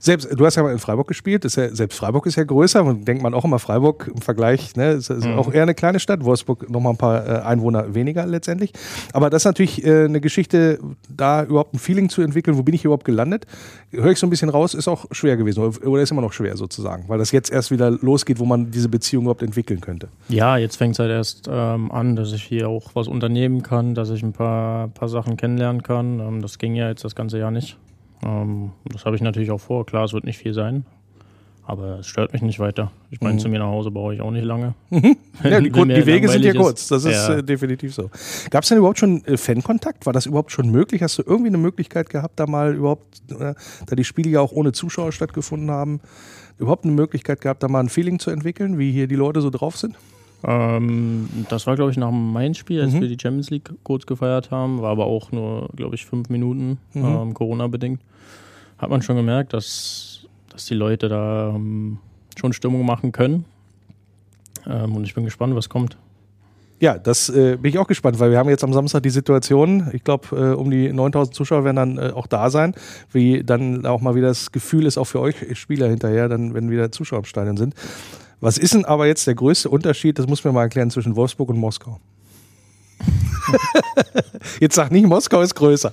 Selbst, 0.00 0.28
du 0.34 0.44
hast 0.46 0.56
ja 0.56 0.62
mal 0.62 0.72
in 0.72 0.78
Freiburg 0.78 1.08
gespielt, 1.08 1.44
ist 1.44 1.56
ja, 1.56 1.74
selbst 1.74 1.96
Freiburg 1.98 2.26
ist 2.26 2.36
ja 2.36 2.44
größer, 2.44 2.82
man 2.84 3.04
denkt 3.04 3.22
man 3.22 3.34
auch 3.34 3.44
immer 3.44 3.58
Freiburg 3.58 4.10
im 4.14 4.20
Vergleich, 4.20 4.74
ne, 4.76 4.92
ist, 4.92 5.10
ist 5.10 5.24
Mhm. 5.26 5.38
auch 5.38 5.52
eher 5.52 5.62
eine 5.62 5.74
kleine 5.74 6.00
Stadt, 6.00 6.24
Wolfsburg 6.24 6.68
nochmal 6.70 6.92
ein 6.94 6.96
paar 6.98 7.26
äh, 7.26 7.42
Einwohner 7.42 7.94
weniger 7.94 8.26
letztendlich. 8.26 8.72
Aber 9.12 9.30
das 9.30 9.42
ist 9.42 9.46
natürlich 9.46 9.84
äh, 9.84 10.04
eine 10.04 10.20
Geschichte, 10.20 10.78
da 11.08 11.44
überhaupt 11.44 11.74
ein 11.74 11.78
Feeling 11.78 12.08
zu 12.08 12.22
entwickeln, 12.22 12.56
wo 12.56 12.62
bin 12.62 12.74
ich 12.74 12.84
überhaupt 12.84 13.04
gelandet, 13.04 13.46
höre 13.90 14.10
ich 14.12 14.18
so 14.18 14.26
ein 14.26 14.30
bisschen 14.30 14.48
raus, 14.48 14.74
ist 14.74 14.88
auch 14.88 15.06
schwer 15.10 15.36
gewesen 15.36 15.60
oder 15.62 15.86
oder 15.86 16.02
ist 16.02 16.10
immer 16.10 16.22
noch 16.22 16.32
schwer 16.32 16.56
sozusagen, 16.56 17.04
weil 17.08 17.18
das 17.18 17.32
jetzt 17.32 17.50
erst 17.50 17.70
wieder 17.70 17.90
losgeht, 17.90 18.38
wo 18.38 18.44
man 18.44 18.70
diese 18.70 18.88
Beziehung 18.88 19.24
überhaupt 19.24 19.42
entwickeln 19.42 19.80
könnte. 19.80 20.08
ja, 20.28 20.56
jetzt 20.56 20.76
fängt 20.76 20.94
es 20.94 20.98
halt 20.98 21.10
erst 21.10 21.48
ähm, 21.50 21.90
an, 21.92 22.16
dass 22.16 22.32
ich 22.32 22.42
hier 22.42 22.68
auch 22.68 22.90
was 22.94 23.08
unternehmen 23.08 23.62
kann, 23.62 23.94
dass 23.94 24.10
ich 24.10 24.22
ein 24.22 24.32
paar, 24.32 24.88
paar 24.88 25.08
Sachen 25.08 25.36
kennenlernen 25.36 25.82
kann. 25.82 26.20
Ähm, 26.20 26.42
das 26.42 26.58
ging 26.58 26.74
ja 26.74 26.88
jetzt 26.88 27.04
das 27.04 27.14
ganze 27.14 27.38
Jahr 27.38 27.50
nicht. 27.50 27.76
Ähm, 28.24 28.70
das 28.84 29.04
habe 29.04 29.16
ich 29.16 29.22
natürlich 29.22 29.50
auch 29.50 29.60
vor. 29.60 29.86
Klar, 29.86 30.04
es 30.04 30.12
wird 30.12 30.24
nicht 30.24 30.38
viel 30.38 30.54
sein. 30.54 30.84
Aber 31.68 31.98
es 31.98 32.06
stört 32.06 32.32
mich 32.32 32.42
nicht 32.42 32.60
weiter. 32.60 32.92
Ich 33.10 33.20
meine, 33.20 33.34
Mhm. 33.34 33.38
zu 33.40 33.48
mir 33.48 33.58
nach 33.58 33.66
Hause 33.66 33.90
brauche 33.90 34.14
ich 34.14 34.20
auch 34.20 34.30
nicht 34.30 34.44
lange. 34.44 34.74
Ja, 35.42 35.60
die, 35.60 35.68
die 35.70 36.06
Wege 36.06 36.28
sind 36.28 36.44
ja 36.44 36.54
kurz, 36.54 36.86
das 36.88 37.04
ist 37.04 37.28
Ja. 37.28 37.38
äh, 37.38 37.42
definitiv 37.42 37.92
so. 37.92 38.08
Gab 38.50 38.62
es 38.62 38.68
denn 38.70 38.78
überhaupt 38.78 38.98
schon 39.00 39.22
äh, 39.26 39.36
Fankontakt? 39.36 40.06
War 40.06 40.12
das 40.12 40.26
überhaupt 40.26 40.50
schon 40.52 40.70
möglich? 40.70 41.02
Hast 41.02 41.18
du 41.18 41.22
irgendwie 41.26 41.48
eine 41.48 41.58
Möglichkeit 41.58 42.08
gehabt, 42.08 42.38
da 42.40 42.46
mal 42.46 42.74
überhaupt, 42.74 43.20
äh, 43.32 43.54
da 43.86 43.96
die 43.96 44.04
Spiele 44.04 44.30
ja 44.30 44.40
auch 44.40 44.52
ohne 44.52 44.70
Zuschauer 44.72 45.10
stattgefunden 45.12 45.70
haben, 45.70 46.00
überhaupt 46.58 46.84
eine 46.84 46.94
Möglichkeit 46.94 47.40
gehabt, 47.40 47.62
da 47.64 47.68
mal 47.68 47.80
ein 47.80 47.88
Feeling 47.88 48.18
zu 48.20 48.30
entwickeln, 48.30 48.78
wie 48.78 48.92
hier 48.92 49.08
die 49.08 49.16
Leute 49.16 49.40
so 49.40 49.50
drauf 49.50 49.76
sind? 49.76 49.96
Ähm, 50.48 51.28
das 51.48 51.66
war, 51.66 51.74
glaube 51.74 51.90
ich, 51.90 51.96
nach 51.96 52.08
dem 52.10 52.32
Main-Spiel, 52.32 52.80
als 52.80 52.92
Mhm. 52.92 53.00
wir 53.00 53.08
die 53.08 53.18
Champions 53.20 53.50
League 53.50 53.68
kurz 53.82 54.06
gefeiert 54.06 54.50
haben. 54.52 54.80
War 54.80 54.90
aber 54.92 55.06
auch 55.06 55.32
nur, 55.32 55.68
glaube 55.74 55.96
ich, 55.96 56.06
fünf 56.06 56.28
Minuten, 56.28 56.78
Mhm. 56.94 57.04
ähm, 57.04 57.34
Corona-bedingt. 57.34 58.00
Hat 58.78 58.90
man 58.90 59.02
schon 59.02 59.16
gemerkt, 59.16 59.52
dass, 59.52 60.26
dass 60.50 60.66
die 60.66 60.74
Leute 60.74 61.08
da 61.08 61.48
ähm, 61.54 61.98
schon 62.38 62.52
Stimmung 62.52 62.86
machen 62.86 63.10
können. 63.10 63.44
Ähm, 64.68 64.94
und 64.94 65.04
ich 65.04 65.14
bin 65.14 65.24
gespannt, 65.24 65.54
was 65.56 65.68
kommt. 65.68 65.96
Ja, 66.78 66.98
das 66.98 67.30
äh, 67.30 67.56
bin 67.56 67.70
ich 67.70 67.78
auch 67.78 67.86
gespannt, 67.86 68.18
weil 68.20 68.30
wir 68.30 68.36
haben 68.38 68.50
jetzt 68.50 68.62
am 68.62 68.72
Samstag 68.74 69.02
die 69.02 69.08
Situation, 69.10 69.88
ich 69.94 70.04
glaube, 70.04 70.36
äh, 70.36 70.54
um 70.54 70.70
die 70.70 70.92
9000 70.92 71.34
Zuschauer 71.34 71.64
werden 71.64 71.76
dann 71.76 71.98
äh, 71.98 72.12
auch 72.12 72.26
da 72.26 72.50
sein, 72.50 72.74
wie 73.12 73.42
dann 73.42 73.86
auch 73.86 74.02
mal 74.02 74.14
wieder 74.14 74.28
das 74.28 74.52
Gefühl 74.52 74.84
ist, 74.84 74.98
auch 74.98 75.06
für 75.06 75.20
euch 75.20 75.36
Spieler 75.58 75.88
hinterher, 75.88 76.28
dann, 76.28 76.52
wenn 76.52 76.70
wieder 76.70 76.92
Zuschauer 76.92 77.20
im 77.20 77.24
Stadion 77.24 77.56
sind. 77.56 77.74
Was 78.40 78.58
ist 78.58 78.74
denn 78.74 78.84
aber 78.84 79.06
jetzt 79.06 79.26
der 79.26 79.34
größte 79.34 79.70
Unterschied, 79.70 80.18
das 80.18 80.26
muss 80.26 80.44
man 80.44 80.54
mal 80.54 80.62
erklären, 80.62 80.90
zwischen 80.90 81.16
Wolfsburg 81.16 81.48
und 81.48 81.58
Moskau? 81.58 82.00
jetzt 84.60 84.74
sag 84.74 84.90
nicht, 84.90 85.06
Moskau 85.06 85.40
ist 85.40 85.54
größer. 85.54 85.92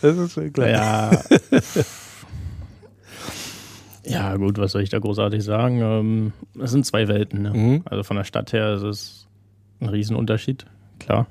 Das 0.00 0.16
ist 0.16 0.54
klar. 0.54 0.68
Ja. 0.68 1.10
ja, 4.04 4.36
gut, 4.36 4.58
was 4.58 4.72
soll 4.72 4.82
ich 4.82 4.90
da 4.90 4.98
großartig 4.98 5.42
sagen? 5.42 5.80
Ähm, 5.80 6.32
Es 6.60 6.70
sind 6.70 6.86
zwei 6.86 7.08
Welten. 7.08 7.42
Ne? 7.42 7.50
Mhm. 7.52 7.82
Also 7.84 8.02
von 8.02 8.16
der 8.16 8.24
Stadt 8.24 8.52
her 8.52 8.74
ist 8.74 8.82
es 8.82 9.26
ein 9.80 9.88
Riesenunterschied, 9.88 10.66
klar. 10.98 11.26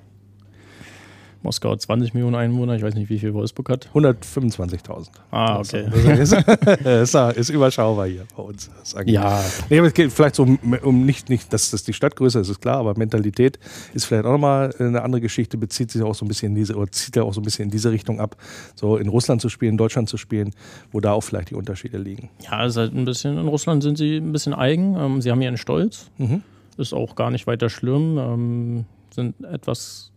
Moskau 1.43 1.71
hat 1.71 1.81
20 1.81 2.13
Millionen 2.13 2.35
Einwohner, 2.35 2.75
ich 2.75 2.81
weiß 2.81 2.95
nicht, 2.95 3.09
wie 3.09 3.19
viel 3.19 3.33
Wolfsburg 3.33 3.69
hat. 3.69 3.89
125.000. 3.93 5.07
Ah, 5.31 5.59
okay. 5.59 5.85
Das 5.91 6.31
ist, 6.31 7.15
ist, 7.15 7.37
ist 7.37 7.49
überschaubar 7.49 8.07
hier 8.07 8.25
bei 8.35 8.43
uns. 8.43 8.71
Ja, 9.05 9.43
Nee, 9.69 9.79
aber 9.79 9.87
es 9.87 9.93
geht 9.93 10.11
vielleicht 10.11 10.35
so 10.35 10.43
um, 10.43 10.57
um 10.81 11.05
nicht, 11.05 11.29
nicht, 11.29 11.51
dass 11.51 11.71
das 11.71 11.83
die 11.83 11.93
Stadt 11.93 12.15
größer 12.15 12.39
ist, 12.39 12.49
ist 12.49 12.61
klar, 12.61 12.77
aber 12.77 12.97
Mentalität 12.97 13.59
ist 13.93 14.05
vielleicht 14.05 14.25
auch 14.25 14.31
nochmal 14.31 14.73
eine 14.79 15.01
andere 15.01 15.21
Geschichte, 15.21 15.57
bezieht 15.57 15.91
sich 15.91 16.01
auch 16.01 16.15
so 16.15 16.25
ein 16.25 16.27
bisschen 16.27 16.49
in 16.49 16.55
diese, 16.55 16.75
oder 16.75 16.91
zieht 16.91 17.15
ja 17.15 17.23
auch 17.23 17.33
so 17.33 17.41
ein 17.41 17.43
bisschen 17.43 17.65
in 17.65 17.71
diese 17.71 17.91
Richtung 17.91 18.19
ab, 18.19 18.37
so 18.75 18.97
in 18.97 19.09
Russland 19.09 19.41
zu 19.41 19.49
spielen, 19.49 19.71
in 19.71 19.77
Deutschland 19.77 20.09
zu 20.09 20.17
spielen, 20.17 20.51
wo 20.91 20.99
da 21.01 21.11
auch 21.11 21.21
vielleicht 21.21 21.49
die 21.49 21.55
Unterschiede 21.55 21.97
liegen. 21.97 22.29
ja, 22.49 22.65
ist 22.65 22.77
halt 22.77 22.93
ein 22.95 23.05
bisschen, 23.05 23.37
in 23.37 23.47
Russland 23.47 23.83
sind 23.83 23.97
sie 23.97 24.17
ein 24.17 24.31
bisschen 24.31 24.53
eigen. 24.53 24.95
Ähm, 24.97 25.21
sie 25.21 25.29
haben 25.29 25.41
ihren 25.41 25.57
Stolz. 25.57 26.09
Mhm. 26.17 26.41
Ist 26.77 26.93
auch 26.93 27.15
gar 27.15 27.31
nicht 27.31 27.45
weiter 27.47 27.69
schlimm. 27.69 28.17
Ähm, 28.17 28.85
sind 29.13 29.43
etwas 29.43 30.12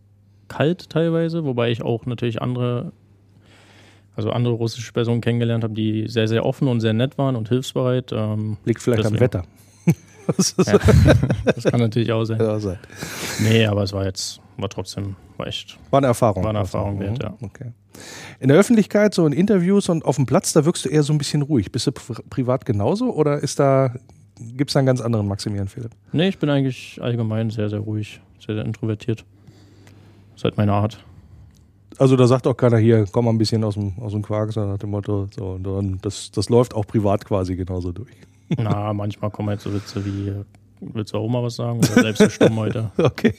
kalt 0.47 0.89
teilweise, 0.89 1.43
wobei 1.45 1.71
ich 1.71 1.81
auch 1.81 2.05
natürlich 2.05 2.41
andere, 2.41 2.91
also 4.15 4.31
andere 4.31 4.53
russische 4.53 4.91
Personen 4.93 5.21
kennengelernt 5.21 5.63
habe, 5.63 5.73
die 5.73 6.05
sehr, 6.07 6.27
sehr 6.27 6.45
offen 6.45 6.67
und 6.67 6.79
sehr 6.79 6.93
nett 6.93 7.17
waren 7.17 7.35
und 7.35 7.49
hilfsbereit. 7.49 8.11
Ähm, 8.13 8.57
Liegt 8.65 8.81
vielleicht 8.81 9.05
am 9.05 9.13
Deswegen. 9.13 9.21
Wetter. 9.21 9.43
das 10.37 10.55
Ja. 10.65 10.79
das 11.45 11.63
kann 11.65 11.79
natürlich 11.79 12.11
auch 12.11 12.23
sein. 12.25 12.39
ja, 12.39 12.59
sein. 12.59 12.77
Nee, 13.41 13.65
aber 13.65 13.83
es 13.83 13.93
war 13.93 14.05
jetzt, 14.05 14.39
war 14.57 14.69
trotzdem, 14.69 15.15
war 15.37 15.47
echt. 15.47 15.77
War 15.91 15.99
eine 15.99 16.07
Erfahrung. 16.07 16.43
War 16.43 16.49
eine 16.49 16.59
Erfahrung 16.59 16.99
wert, 16.99 17.19
Mhm, 17.19 17.21
ja. 17.21 17.33
Okay. 17.41 17.71
In 18.39 18.49
der 18.49 18.57
Öffentlichkeit, 18.57 19.13
so 19.15 19.25
in 19.25 19.33
Interviews 19.33 19.89
und 19.89 20.05
auf 20.05 20.17
dem 20.17 20.25
Platz, 20.27 20.53
da 20.53 20.65
wirkst 20.65 20.85
du 20.85 20.89
eher 20.89 21.01
so 21.03 21.13
ein 21.13 21.17
bisschen 21.17 21.41
ruhig. 21.41 21.71
Bist 21.71 21.87
du 21.87 21.91
pri- 21.91 22.21
privat 22.29 22.63
genauso 22.65 23.11
oder 23.13 23.39
ist 23.39 23.59
da, 23.59 23.95
gibt 24.39 24.69
es 24.69 24.73
da 24.73 24.79
einen 24.79 24.85
ganz 24.85 25.01
anderen 25.01 25.27
Maximilian 25.27 25.67
Philipp? 25.67 25.91
Nee, 26.11 26.27
ich 26.27 26.37
bin 26.37 26.49
eigentlich 26.49 26.99
allgemein 27.01 27.49
sehr, 27.49 27.69
sehr 27.69 27.79
ruhig, 27.79 28.21
sehr, 28.45 28.53
sehr 28.55 28.65
introvertiert. 28.65 29.25
Ist 30.37 30.43
halt 30.43 30.55
meine 30.55 30.71
Art. 30.71 31.03
Also 31.97 32.15
da 32.15 32.27
sagt 32.27 32.45
auch 32.45 32.53
keiner 32.53 32.77
hier, 32.77 33.07
komm 33.11 33.25
mal 33.25 33.31
ein 33.31 33.39
bisschen 33.39 33.63
aus 33.63 33.73
dem, 33.73 33.93
aus 33.99 34.11
dem 34.11 34.21
Quark, 34.21 34.53
so 34.53 34.63
nach 34.63 34.77
dem 34.77 34.91
Motto, 34.91 35.27
so, 35.35 35.53
und 35.53 35.63
dann, 35.63 35.97
das, 36.03 36.29
das 36.29 36.49
läuft 36.49 36.75
auch 36.75 36.85
privat 36.85 37.25
quasi 37.25 37.55
genauso 37.55 37.91
durch. 37.91 38.13
Na, 38.57 38.93
manchmal 38.93 39.31
kommen 39.31 39.49
halt 39.49 39.61
so 39.61 39.73
Witze 39.73 40.05
wie, 40.05 40.31
willst 40.79 41.11
du 41.13 41.17
auch 41.17 41.27
mal 41.27 41.41
was 41.41 41.55
sagen? 41.55 41.79
Oder 41.79 42.01
bleibst 42.01 42.21
du 42.21 42.29
stumm 42.29 42.55
heute? 42.57 42.91
Okay. 42.97 43.33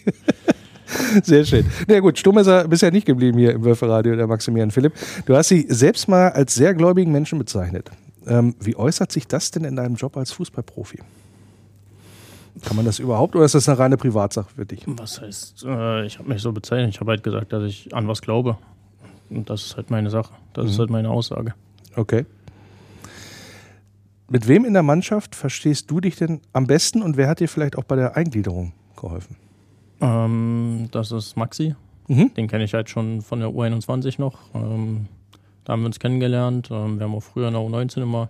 Sehr 1.23 1.45
schön. 1.45 1.67
Na 1.87 1.95
ja, 1.95 2.01
gut, 2.01 2.19
stumm 2.19 2.39
ist 2.39 2.47
er 2.47 2.67
bisher 2.67 2.91
nicht 2.91 3.07
geblieben 3.07 3.39
hier 3.39 3.53
im 3.53 3.63
Wölferadio, 3.63 4.17
der 4.17 4.27
Maximilian 4.27 4.71
Philipp. 4.71 4.95
Du 5.27 5.37
hast 5.37 5.49
sie 5.49 5.67
selbst 5.69 6.09
mal 6.09 6.31
als 6.31 6.55
sehr 6.55 6.75
gläubigen 6.75 7.13
Menschen 7.13 7.39
bezeichnet. 7.39 7.91
Ähm, 8.27 8.57
wie 8.59 8.75
äußert 8.75 9.13
sich 9.13 9.29
das 9.29 9.51
denn 9.51 9.65
in 9.65 9.77
deinem 9.77 9.97
Job 9.97 10.17
als 10.17 10.33
Fußballprofi? 10.33 10.99
Kann 12.65 12.77
man 12.77 12.85
das 12.85 12.99
überhaupt 12.99 13.37
oder 13.37 13.45
ist 13.45 13.55
das 13.55 13.69
eine 13.69 13.79
reine 13.79 13.97
Privatsache 13.97 14.49
für 14.55 14.67
dich? 14.67 14.83
Was 14.87 15.21
heißt, 15.21 15.65
äh, 15.65 16.07
ich 16.07 16.19
habe 16.19 16.29
mich 16.29 16.43
so 16.43 16.53
bezeichnet. 16.53 16.95
Ich 16.95 17.01
habe 17.01 17.11
halt 17.11 17.23
gesagt, 17.23 17.53
dass 17.53 17.63
ich 17.65 17.95
an 17.95 18.09
was 18.09 18.23
glaube. 18.23 18.57
Und 19.31 19.51
das 19.51 19.65
ist 19.65 19.77
halt 19.77 19.91
meine 19.91 20.11
Sache. 20.11 20.35
Das 20.53 20.71
ist 20.71 20.79
halt 20.79 20.91
meine 20.91 21.11
Aussage. 21.11 21.55
Okay. 21.97 22.25
Mit 24.31 24.47
wem 24.47 24.65
in 24.65 24.75
der 24.75 24.83
Mannschaft 24.83 25.35
verstehst 25.35 25.91
du 25.91 26.01
dich 26.01 26.17
denn 26.17 26.41
am 26.53 26.67
besten 26.67 27.03
und 27.03 27.17
wer 27.17 27.29
hat 27.29 27.41
dir 27.41 27.49
vielleicht 27.49 27.77
auch 27.77 27.85
bei 27.85 27.97
der 27.97 28.17
Eingliederung 28.17 28.73
geholfen? 28.97 29.37
Ähm, 30.01 30.89
das 30.91 31.13
ist 31.13 31.37
Maxi. 31.37 31.75
Mhm. 32.09 32.33
Den 32.35 32.49
kenne 32.49 32.65
ich 32.65 32.75
halt 32.75 32.91
schon 32.91 33.23
von 33.23 33.41
der 33.41 33.49
U21 33.49 34.21
noch. 34.21 34.39
Ähm, 34.55 35.07
da 35.65 35.73
haben 35.73 35.83
wir 35.83 35.87
uns 35.87 35.99
kennengelernt. 35.99 36.71
Ähm, 36.71 36.99
wir 36.99 37.05
haben 37.05 37.15
auch 37.15 37.23
früher 37.23 37.49
in 37.49 37.55
der 37.55 37.63
U19 37.63 38.03
immer 38.03 38.29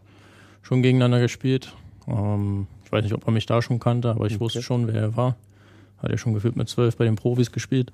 schon 0.62 0.82
gegeneinander 0.82 1.20
gespielt. 1.20 1.75
Ähm, 2.06 2.66
ich 2.88 2.92
weiß 2.92 3.04
nicht, 3.04 3.12
ob 3.12 3.26
er 3.26 3.33
mich 3.33 3.45
da 3.45 3.61
schon 3.61 3.80
kannte, 3.80 4.09
aber 4.09 4.25
ich 4.25 4.40
wusste 4.40 4.62
schon, 4.62 4.88
wer 4.88 4.95
er 4.95 5.14
war. 5.14 5.37
Hat 6.02 6.11
er 6.11 6.16
schon 6.16 6.33
gefühlt 6.33 6.57
mit 6.57 6.71
zwölf 6.71 6.97
bei 6.97 7.04
den 7.04 7.16
Profis 7.16 7.52
gespielt. 7.52 7.92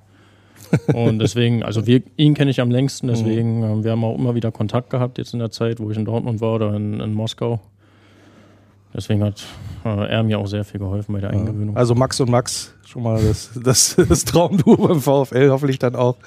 Und 0.94 1.18
deswegen, 1.18 1.64
also 1.64 1.84
wir, 1.84 2.00
ihn 2.16 2.34
kenne 2.34 2.52
ich 2.52 2.60
am 2.60 2.70
längsten, 2.70 3.08
deswegen, 3.08 3.64
ähm, 3.64 3.82
wir 3.82 3.90
haben 3.90 4.04
auch 4.04 4.16
immer 4.16 4.36
wieder 4.36 4.52
Kontakt 4.52 4.90
gehabt 4.90 5.18
jetzt 5.18 5.32
in 5.32 5.40
der 5.40 5.50
Zeit, 5.50 5.80
wo 5.80 5.90
ich 5.90 5.96
in 5.96 6.04
Dortmund 6.04 6.40
war 6.40 6.54
oder 6.54 6.74
in, 6.74 7.00
in 7.00 7.12
Moskau. 7.12 7.58
Deswegen 8.94 9.24
hat 9.24 9.44
äh, 9.84 9.88
er 9.88 10.22
mir 10.22 10.38
auch 10.38 10.46
sehr 10.46 10.62
viel 10.62 10.78
geholfen 10.78 11.12
bei 11.12 11.20
der 11.20 11.30
Eingewöhnung. 11.30 11.76
Also 11.76 11.96
Max 11.96 12.20
und 12.20 12.30
Max, 12.30 12.72
schon 12.86 13.02
mal 13.02 13.20
das, 13.20 13.50
das, 13.64 13.96
das 13.96 14.24
Traumduo 14.24 14.76
beim 14.76 15.00
VfL, 15.00 15.50
hoffentlich 15.50 15.80
dann 15.80 15.96
auch 15.96 16.18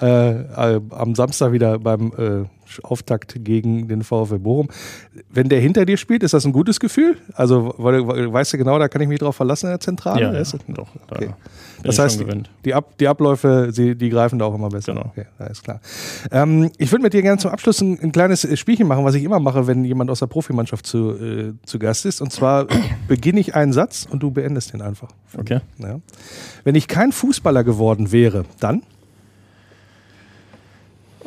äh, 0.00 0.80
am 0.90 1.14
Samstag 1.14 1.52
wieder 1.52 1.78
beim 1.78 2.12
äh, 2.18 2.57
Auftakt 2.82 3.34
gegen 3.44 3.88
den 3.88 4.02
VfL 4.02 4.38
Bochum. 4.38 4.68
Wenn 5.30 5.48
der 5.48 5.60
hinter 5.60 5.84
dir 5.86 5.96
spielt, 5.96 6.22
ist 6.22 6.34
das 6.34 6.44
ein 6.44 6.52
gutes 6.52 6.80
Gefühl? 6.80 7.16
Also 7.34 7.74
weil, 7.78 8.06
weil, 8.06 8.32
weißt 8.32 8.52
du 8.52 8.58
genau, 8.58 8.78
da 8.78 8.88
kann 8.88 9.00
ich 9.02 9.08
mich 9.08 9.18
drauf 9.18 9.36
verlassen 9.36 9.66
in 9.66 9.72
der 9.72 9.80
Zentrale? 9.80 10.20
ja, 10.20 10.32
ja, 10.32 10.38
Ist- 10.38 10.56
doch. 10.68 10.88
Da 11.08 11.16
Okay. 11.16 11.30
Das 11.82 11.98
heißt, 11.98 12.18
gewöhnt. 12.18 12.50
die, 12.64 12.74
Ab, 12.74 12.98
die 12.98 13.06
Abläufe, 13.06 13.68
sie, 13.72 13.94
die 13.94 14.08
greifen 14.10 14.38
da 14.38 14.46
auch 14.46 14.54
immer 14.54 14.68
besser. 14.68 14.94
Genau. 14.94 15.06
Okay, 15.06 15.26
alles 15.38 15.62
klar. 15.62 15.80
Ähm, 16.32 16.70
ich 16.76 16.90
würde 16.90 17.02
mit 17.02 17.12
dir 17.12 17.22
gerne 17.22 17.38
zum 17.38 17.52
Abschluss 17.52 17.80
ein, 17.80 17.98
ein 18.00 18.10
kleines 18.10 18.44
äh, 18.44 18.56
Spielchen 18.56 18.88
machen, 18.88 19.04
was 19.04 19.14
ich 19.14 19.22
immer 19.22 19.38
mache, 19.38 19.66
wenn 19.68 19.84
jemand 19.84 20.10
aus 20.10 20.18
der 20.18 20.26
Profimannschaft 20.26 20.86
zu, 20.86 21.12
äh, 21.12 21.52
zu 21.64 21.78
Gast 21.78 22.04
ist. 22.04 22.20
Und 22.20 22.32
zwar 22.32 22.66
beginne 23.08 23.38
ich 23.38 23.54
einen 23.54 23.72
Satz 23.72 24.08
und 24.10 24.22
du 24.24 24.30
beendest 24.32 24.72
den 24.72 24.82
einfach. 24.82 25.08
Okay. 25.36 25.60
Ja. 25.78 26.00
Wenn 26.64 26.74
ich 26.74 26.88
kein 26.88 27.12
Fußballer 27.12 27.62
geworden 27.62 28.10
wäre, 28.10 28.44
dann? 28.58 28.82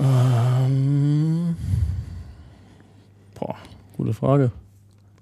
Ähm, 0.01 1.55
boah, 3.39 3.55
gute 3.98 4.13
Frage. 4.13 4.51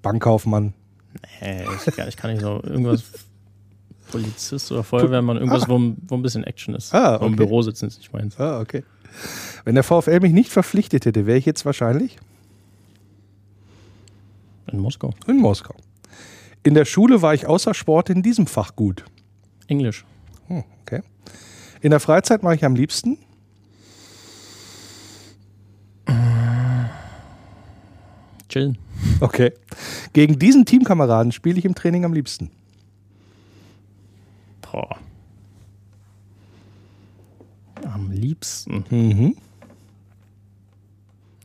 Bankkaufmann. 0.02 0.72
Nee, 1.40 1.64
ich, 1.86 1.94
kann- 1.94 2.08
ich 2.08 2.16
kann 2.16 2.30
nicht 2.32 2.40
so 2.42 2.62
irgendwas 2.62 3.02
Polizist 4.10 4.72
oder 4.72 4.82
Feuerwehrmann, 4.82 5.36
irgendwas, 5.36 5.68
wo, 5.68 5.78
wo 6.08 6.14
ein 6.14 6.22
bisschen 6.22 6.44
Action 6.44 6.74
ist. 6.74 6.94
Ah, 6.94 7.20
Wo 7.20 7.26
Im 7.26 7.34
okay. 7.34 7.44
Büro 7.44 7.62
sitzen 7.62 7.86
ist 7.88 7.98
nicht 7.98 8.12
meins. 8.12 8.38
Ah, 8.40 8.60
okay. 8.60 8.82
Wenn 9.64 9.74
der 9.74 9.84
VfL 9.84 10.20
mich 10.20 10.32
nicht 10.32 10.50
verpflichtet 10.50 11.04
hätte, 11.04 11.26
wäre 11.26 11.36
ich 11.38 11.44
jetzt 11.44 11.64
wahrscheinlich 11.66 12.16
In 14.72 14.78
Moskau. 14.80 15.12
in 15.26 15.36
Moskau. 15.36 15.74
In 16.62 16.74
der 16.74 16.84
Schule 16.84 17.20
war 17.22 17.34
ich 17.34 17.46
außer 17.46 17.74
Sport 17.74 18.08
in 18.10 18.22
diesem 18.22 18.46
Fach 18.46 18.76
gut. 18.76 19.04
Englisch. 19.66 20.04
Hm, 20.46 20.64
okay. 20.82 21.02
In 21.80 21.90
der 21.90 22.00
Freizeit 22.00 22.42
mache 22.42 22.54
ich 22.54 22.64
am 22.64 22.74
liebsten 22.74 23.18
Chillen. 28.50 28.78
Okay. 29.20 29.52
Gegen 30.12 30.38
diesen 30.38 30.66
Teamkameraden 30.66 31.32
spiele 31.32 31.58
ich 31.58 31.64
im 31.64 31.74
Training 31.74 32.04
am 32.04 32.12
liebsten. 32.12 32.50
Boah. 34.60 34.96
Am 37.84 38.10
liebsten. 38.10 38.84
Mhm. 38.90 39.36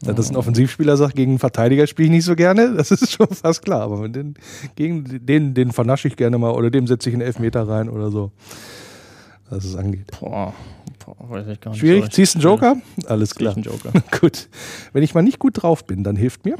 Dass 0.01 0.29
ein 0.29 0.35
Offensivspieler 0.35 0.97
sagt, 0.97 1.15
gegen 1.15 1.31
einen 1.31 1.39
Verteidiger 1.39 1.87
spiele 1.87 2.07
ich 2.07 2.11
nicht 2.11 2.25
so 2.25 2.35
gerne, 2.35 2.73
das 2.77 2.91
ist 2.91 3.11
schon 3.11 3.27
fast 3.27 3.63
klar. 3.63 3.81
Aber 3.81 4.09
den, 4.09 4.35
gegen 4.75 5.25
den, 5.25 5.53
den 5.53 5.71
vernasche 5.71 6.07
ich 6.07 6.15
gerne 6.15 6.37
mal 6.37 6.51
oder 6.51 6.69
dem 6.69 6.87
setze 6.87 7.09
ich 7.09 7.15
einen 7.15 7.21
Elfmeter 7.21 7.67
rein 7.67 7.89
oder 7.89 8.11
so. 8.11 8.31
Was 9.49 9.63
es 9.63 9.75
angeht. 9.75 10.11
Boah. 10.19 10.53
Boah, 11.05 11.29
weiß 11.29 11.47
ich 11.47 11.61
gar 11.61 11.71
nicht. 11.71 11.79
Schwierig. 11.79 12.05
So 12.05 12.09
Ziehst 12.09 12.35
einen 12.35 12.43
Joker? 12.43 12.77
Alles 13.05 13.35
klar. 13.35 13.55
einen 13.55 13.63
Joker. 13.63 13.91
Gut. 14.19 14.49
Wenn 14.91 15.03
ich 15.03 15.13
mal 15.13 15.21
nicht 15.21 15.37
gut 15.37 15.61
drauf 15.61 15.85
bin, 15.85 16.03
dann 16.03 16.15
hilft 16.15 16.45
mir. 16.45 16.57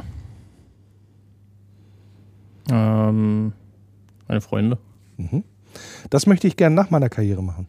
Ähm, 2.72 3.53
meine 4.27 4.41
Freunde. 4.41 4.77
Das 6.10 6.25
möchte 6.25 6.48
ich 6.48 6.57
gerne 6.57 6.75
nach 6.75 6.89
meiner 6.89 7.10
Karriere 7.10 7.43
machen. 7.43 7.67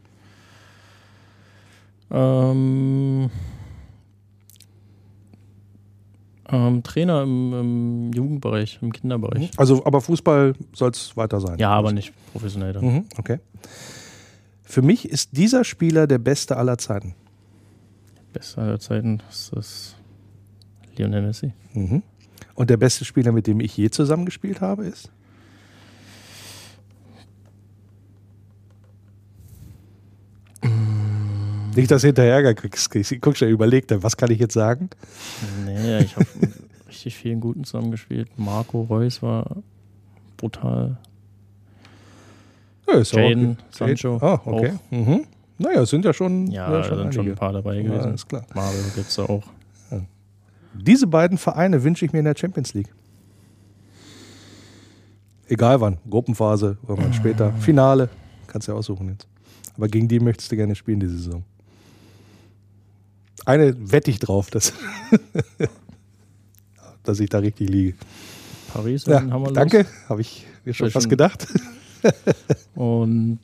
Ähm, 2.11 3.31
ähm, 6.49 6.83
Trainer 6.83 7.23
im, 7.23 7.53
im 7.53 8.13
Jugendbereich, 8.13 8.79
im 8.81 8.93
Kinderbereich. 8.93 9.51
Also, 9.57 9.85
aber 9.85 10.01
Fußball 10.01 10.55
soll 10.73 10.91
es 10.91 11.17
weiter 11.17 11.41
sein. 11.41 11.59
Ja, 11.59 11.71
aber 11.71 11.93
nicht 11.93 12.13
professionell 12.33 12.73
dann. 12.73 12.85
Mhm, 12.85 13.05
okay. 13.19 13.41
Für 14.63 14.83
mich 14.83 15.09
ist 15.09 15.37
dieser 15.37 15.65
Spieler 15.65 16.07
der 16.07 16.19
beste 16.19 16.57
aller 16.57 16.79
Zeiten. 16.79 17.15
Beste 18.33 18.61
aller 18.61 18.79
Zeiten, 18.79 19.19
das 19.27 19.51
ist 19.57 19.97
Lionel 20.97 21.23
Messi. 21.23 21.53
Mhm. 21.75 22.03
Und 22.57 22.71
der 22.71 22.77
beste 22.79 23.05
Spieler, 23.05 23.33
mit 23.33 23.47
dem 23.47 23.61
ich 23.61 23.77
je 23.77 23.91
zusammengespielt 23.91 24.61
habe, 24.61 24.87
ist? 24.87 25.11
Nicht, 31.77 31.91
dass 31.91 32.01
du 32.03 32.09
hinterher 32.09 32.55
kriegst. 32.55 32.91
Guck 33.21 33.37
schon, 33.37 33.49
überleg 33.49 33.87
dir, 33.87 34.03
was 34.03 34.17
kann 34.17 34.31
ich 34.31 34.39
jetzt 34.39 34.55
sagen? 34.55 34.89
Nee, 35.67 35.99
ich 35.99 36.17
habe 36.17 36.27
richtig 36.89 37.15
vielen 37.15 37.41
Guten 37.41 37.65
zusammengespielt. 37.65 38.31
Marco 38.39 38.83
Reus 38.83 39.23
war 39.23 39.57
brutal. 40.39 40.97
Ja, 42.89 42.95
ja 42.95 43.01
auch, 43.01 43.57
Sancho. 43.71 44.17
Ah, 44.23 44.41
okay. 44.47 44.73
Mhm. 44.91 45.27
Naja, 45.59 45.83
es 45.83 45.91
sind 45.91 46.05
ja 46.05 46.13
schon, 46.15 46.47
Ja, 46.51 46.71
ja, 46.71 46.85
schon 46.85 46.99
sind 46.99 47.15
schon 47.15 47.27
ein 47.29 47.35
paar 47.35 47.53
dabei 47.53 47.77
Ja, 47.77 47.83
gewesen. 47.83 48.15
ist 48.15 48.29
klar. 48.29 48.47
Mario 48.55 48.79
gibt's 48.95 49.17
da 49.17 49.25
auch. 49.25 49.43
Diese 50.83 51.07
beiden 51.07 51.39
Vereine 51.39 51.83
wünsche 51.83 52.05
ich 52.05 52.13
mir 52.13 52.21
in 52.21 52.25
der 52.25 52.37
Champions 52.37 52.75
League. 52.75 52.93
Egal 55.49 55.81
wann, 55.81 55.99
Gruppenphase, 56.11 56.77
irgendwann 56.89 57.15
später, 57.15 57.53
Finale, 57.53 58.09
kannst 58.47 58.67
du 58.67 58.73
ja 58.73 58.79
aussuchen 58.79 59.09
jetzt. 59.11 59.29
Aber 59.77 59.89
gegen 59.89 60.09
die 60.09 60.19
möchtest 60.19 60.51
du 60.51 60.57
gerne 60.57 60.75
spielen 60.75 61.01
diese 61.01 61.17
Saison. 61.17 61.45
Eine 63.45 63.75
wette 63.93 64.11
ich 64.11 64.19
drauf, 64.19 64.51
dass, 64.51 64.73
dass 67.05 67.21
ich 67.21 67.29
da 67.29 67.39
richtig 67.39 67.69
liege. 67.69 67.95
Paris 68.73 69.05
Ja, 69.07 69.21
haben 69.31 69.45
wir 69.45 69.53
danke, 69.53 69.87
habe 70.09 70.21
ich 70.21 70.47
mir 70.65 70.75
schon 70.75 70.91
fast 70.91 71.09
gedacht. 71.09 71.47
Und 72.75 73.39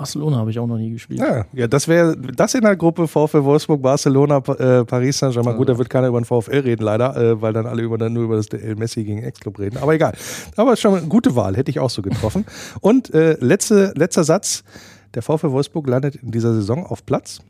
Barcelona 0.00 0.38
habe 0.38 0.50
ich 0.50 0.58
auch 0.58 0.66
noch 0.66 0.78
nie 0.78 0.92
gespielt. 0.92 1.20
Ja, 1.20 1.44
ja 1.52 1.68
das 1.68 1.86
wäre 1.86 2.16
das 2.16 2.54
in 2.54 2.62
der 2.62 2.74
Gruppe 2.74 3.06
VfL 3.06 3.44
Wolfsburg, 3.44 3.82
Barcelona, 3.82 4.40
Pa- 4.40 4.54
äh, 4.54 4.82
Paris 4.86 5.18
Saint-Germain. 5.18 5.58
Gut, 5.58 5.68
da 5.68 5.76
wird 5.76 5.90
keiner 5.90 6.08
über 6.08 6.18
den 6.18 6.24
VfL 6.24 6.60
reden, 6.60 6.82
leider, 6.82 7.14
äh, 7.16 7.42
weil 7.42 7.52
dann 7.52 7.66
alle 7.66 7.82
über, 7.82 7.98
nur 8.08 8.24
über 8.24 8.36
das 8.36 8.46
El 8.46 8.76
Messi 8.76 9.04
gegen 9.04 9.22
Ex-Club 9.22 9.58
reden. 9.58 9.76
Aber 9.76 9.92
egal. 9.92 10.14
Aber 10.56 10.74
schon 10.76 10.94
eine 10.94 11.06
gute 11.06 11.36
Wahl, 11.36 11.54
hätte 11.54 11.70
ich 11.70 11.80
auch 11.80 11.90
so 11.90 12.00
getroffen. 12.00 12.46
Und 12.80 13.12
äh, 13.12 13.36
letzte, 13.40 13.92
letzter 13.94 14.24
Satz. 14.24 14.64
Der 15.12 15.20
VfL 15.20 15.50
Wolfsburg 15.50 15.86
landet 15.86 16.14
in 16.14 16.30
dieser 16.30 16.54
Saison 16.54 16.86
auf 16.86 17.04
Platz. 17.04 17.40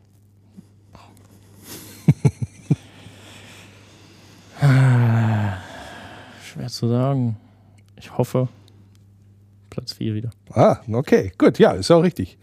Schwer 6.43 6.67
zu 6.69 6.89
sagen. 6.89 7.37
Ich 7.97 8.17
hoffe, 8.19 8.49
Platz 9.71 9.93
4 9.95 10.15
wieder. 10.15 10.31
Ah, 10.53 10.79
okay, 10.93 11.33
gut, 11.39 11.59
ja, 11.59 11.73
ist 11.73 11.91
auch 11.91 12.03
richtig. 12.03 12.39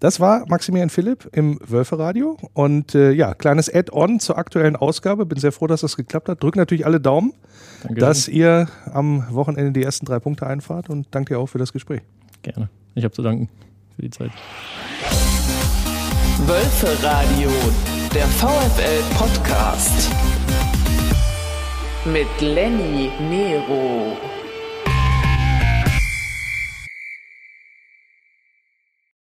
Das 0.00 0.20
war 0.20 0.44
Maximilian 0.48 0.90
Philipp 0.90 1.28
im 1.32 1.58
Wölferadio 1.66 2.36
und 2.52 2.94
äh, 2.94 3.12
ja, 3.12 3.34
kleines 3.34 3.72
Add-on 3.72 4.20
zur 4.20 4.36
aktuellen 4.36 4.76
Ausgabe. 4.76 5.24
Bin 5.24 5.38
sehr 5.38 5.52
froh, 5.52 5.66
dass 5.66 5.80
das 5.80 5.96
geklappt 5.96 6.28
hat. 6.28 6.42
Drückt 6.42 6.56
natürlich 6.56 6.84
alle 6.84 7.00
Daumen, 7.00 7.32
Danke. 7.82 8.00
dass 8.00 8.28
ihr 8.28 8.68
am 8.92 9.24
Wochenende 9.30 9.72
die 9.72 9.82
ersten 9.82 10.04
drei 10.04 10.18
Punkte 10.18 10.46
einfahrt 10.46 10.90
und 10.90 11.06
danke 11.12 11.34
dir 11.34 11.40
auch 11.40 11.46
für 11.46 11.58
das 11.58 11.72
Gespräch. 11.72 12.02
Gerne. 12.42 12.68
Ich 12.94 13.04
habe 13.04 13.14
zu 13.14 13.22
danken 13.22 13.48
für 13.94 14.02
die 14.02 14.10
Zeit. 14.10 14.30
Wölferadio, 16.46 17.50
der 18.14 18.26
VfL 18.26 19.02
Podcast. 19.16 20.10
Mit 22.04 22.40
Lenny 22.40 23.10
Nero. 23.30 24.35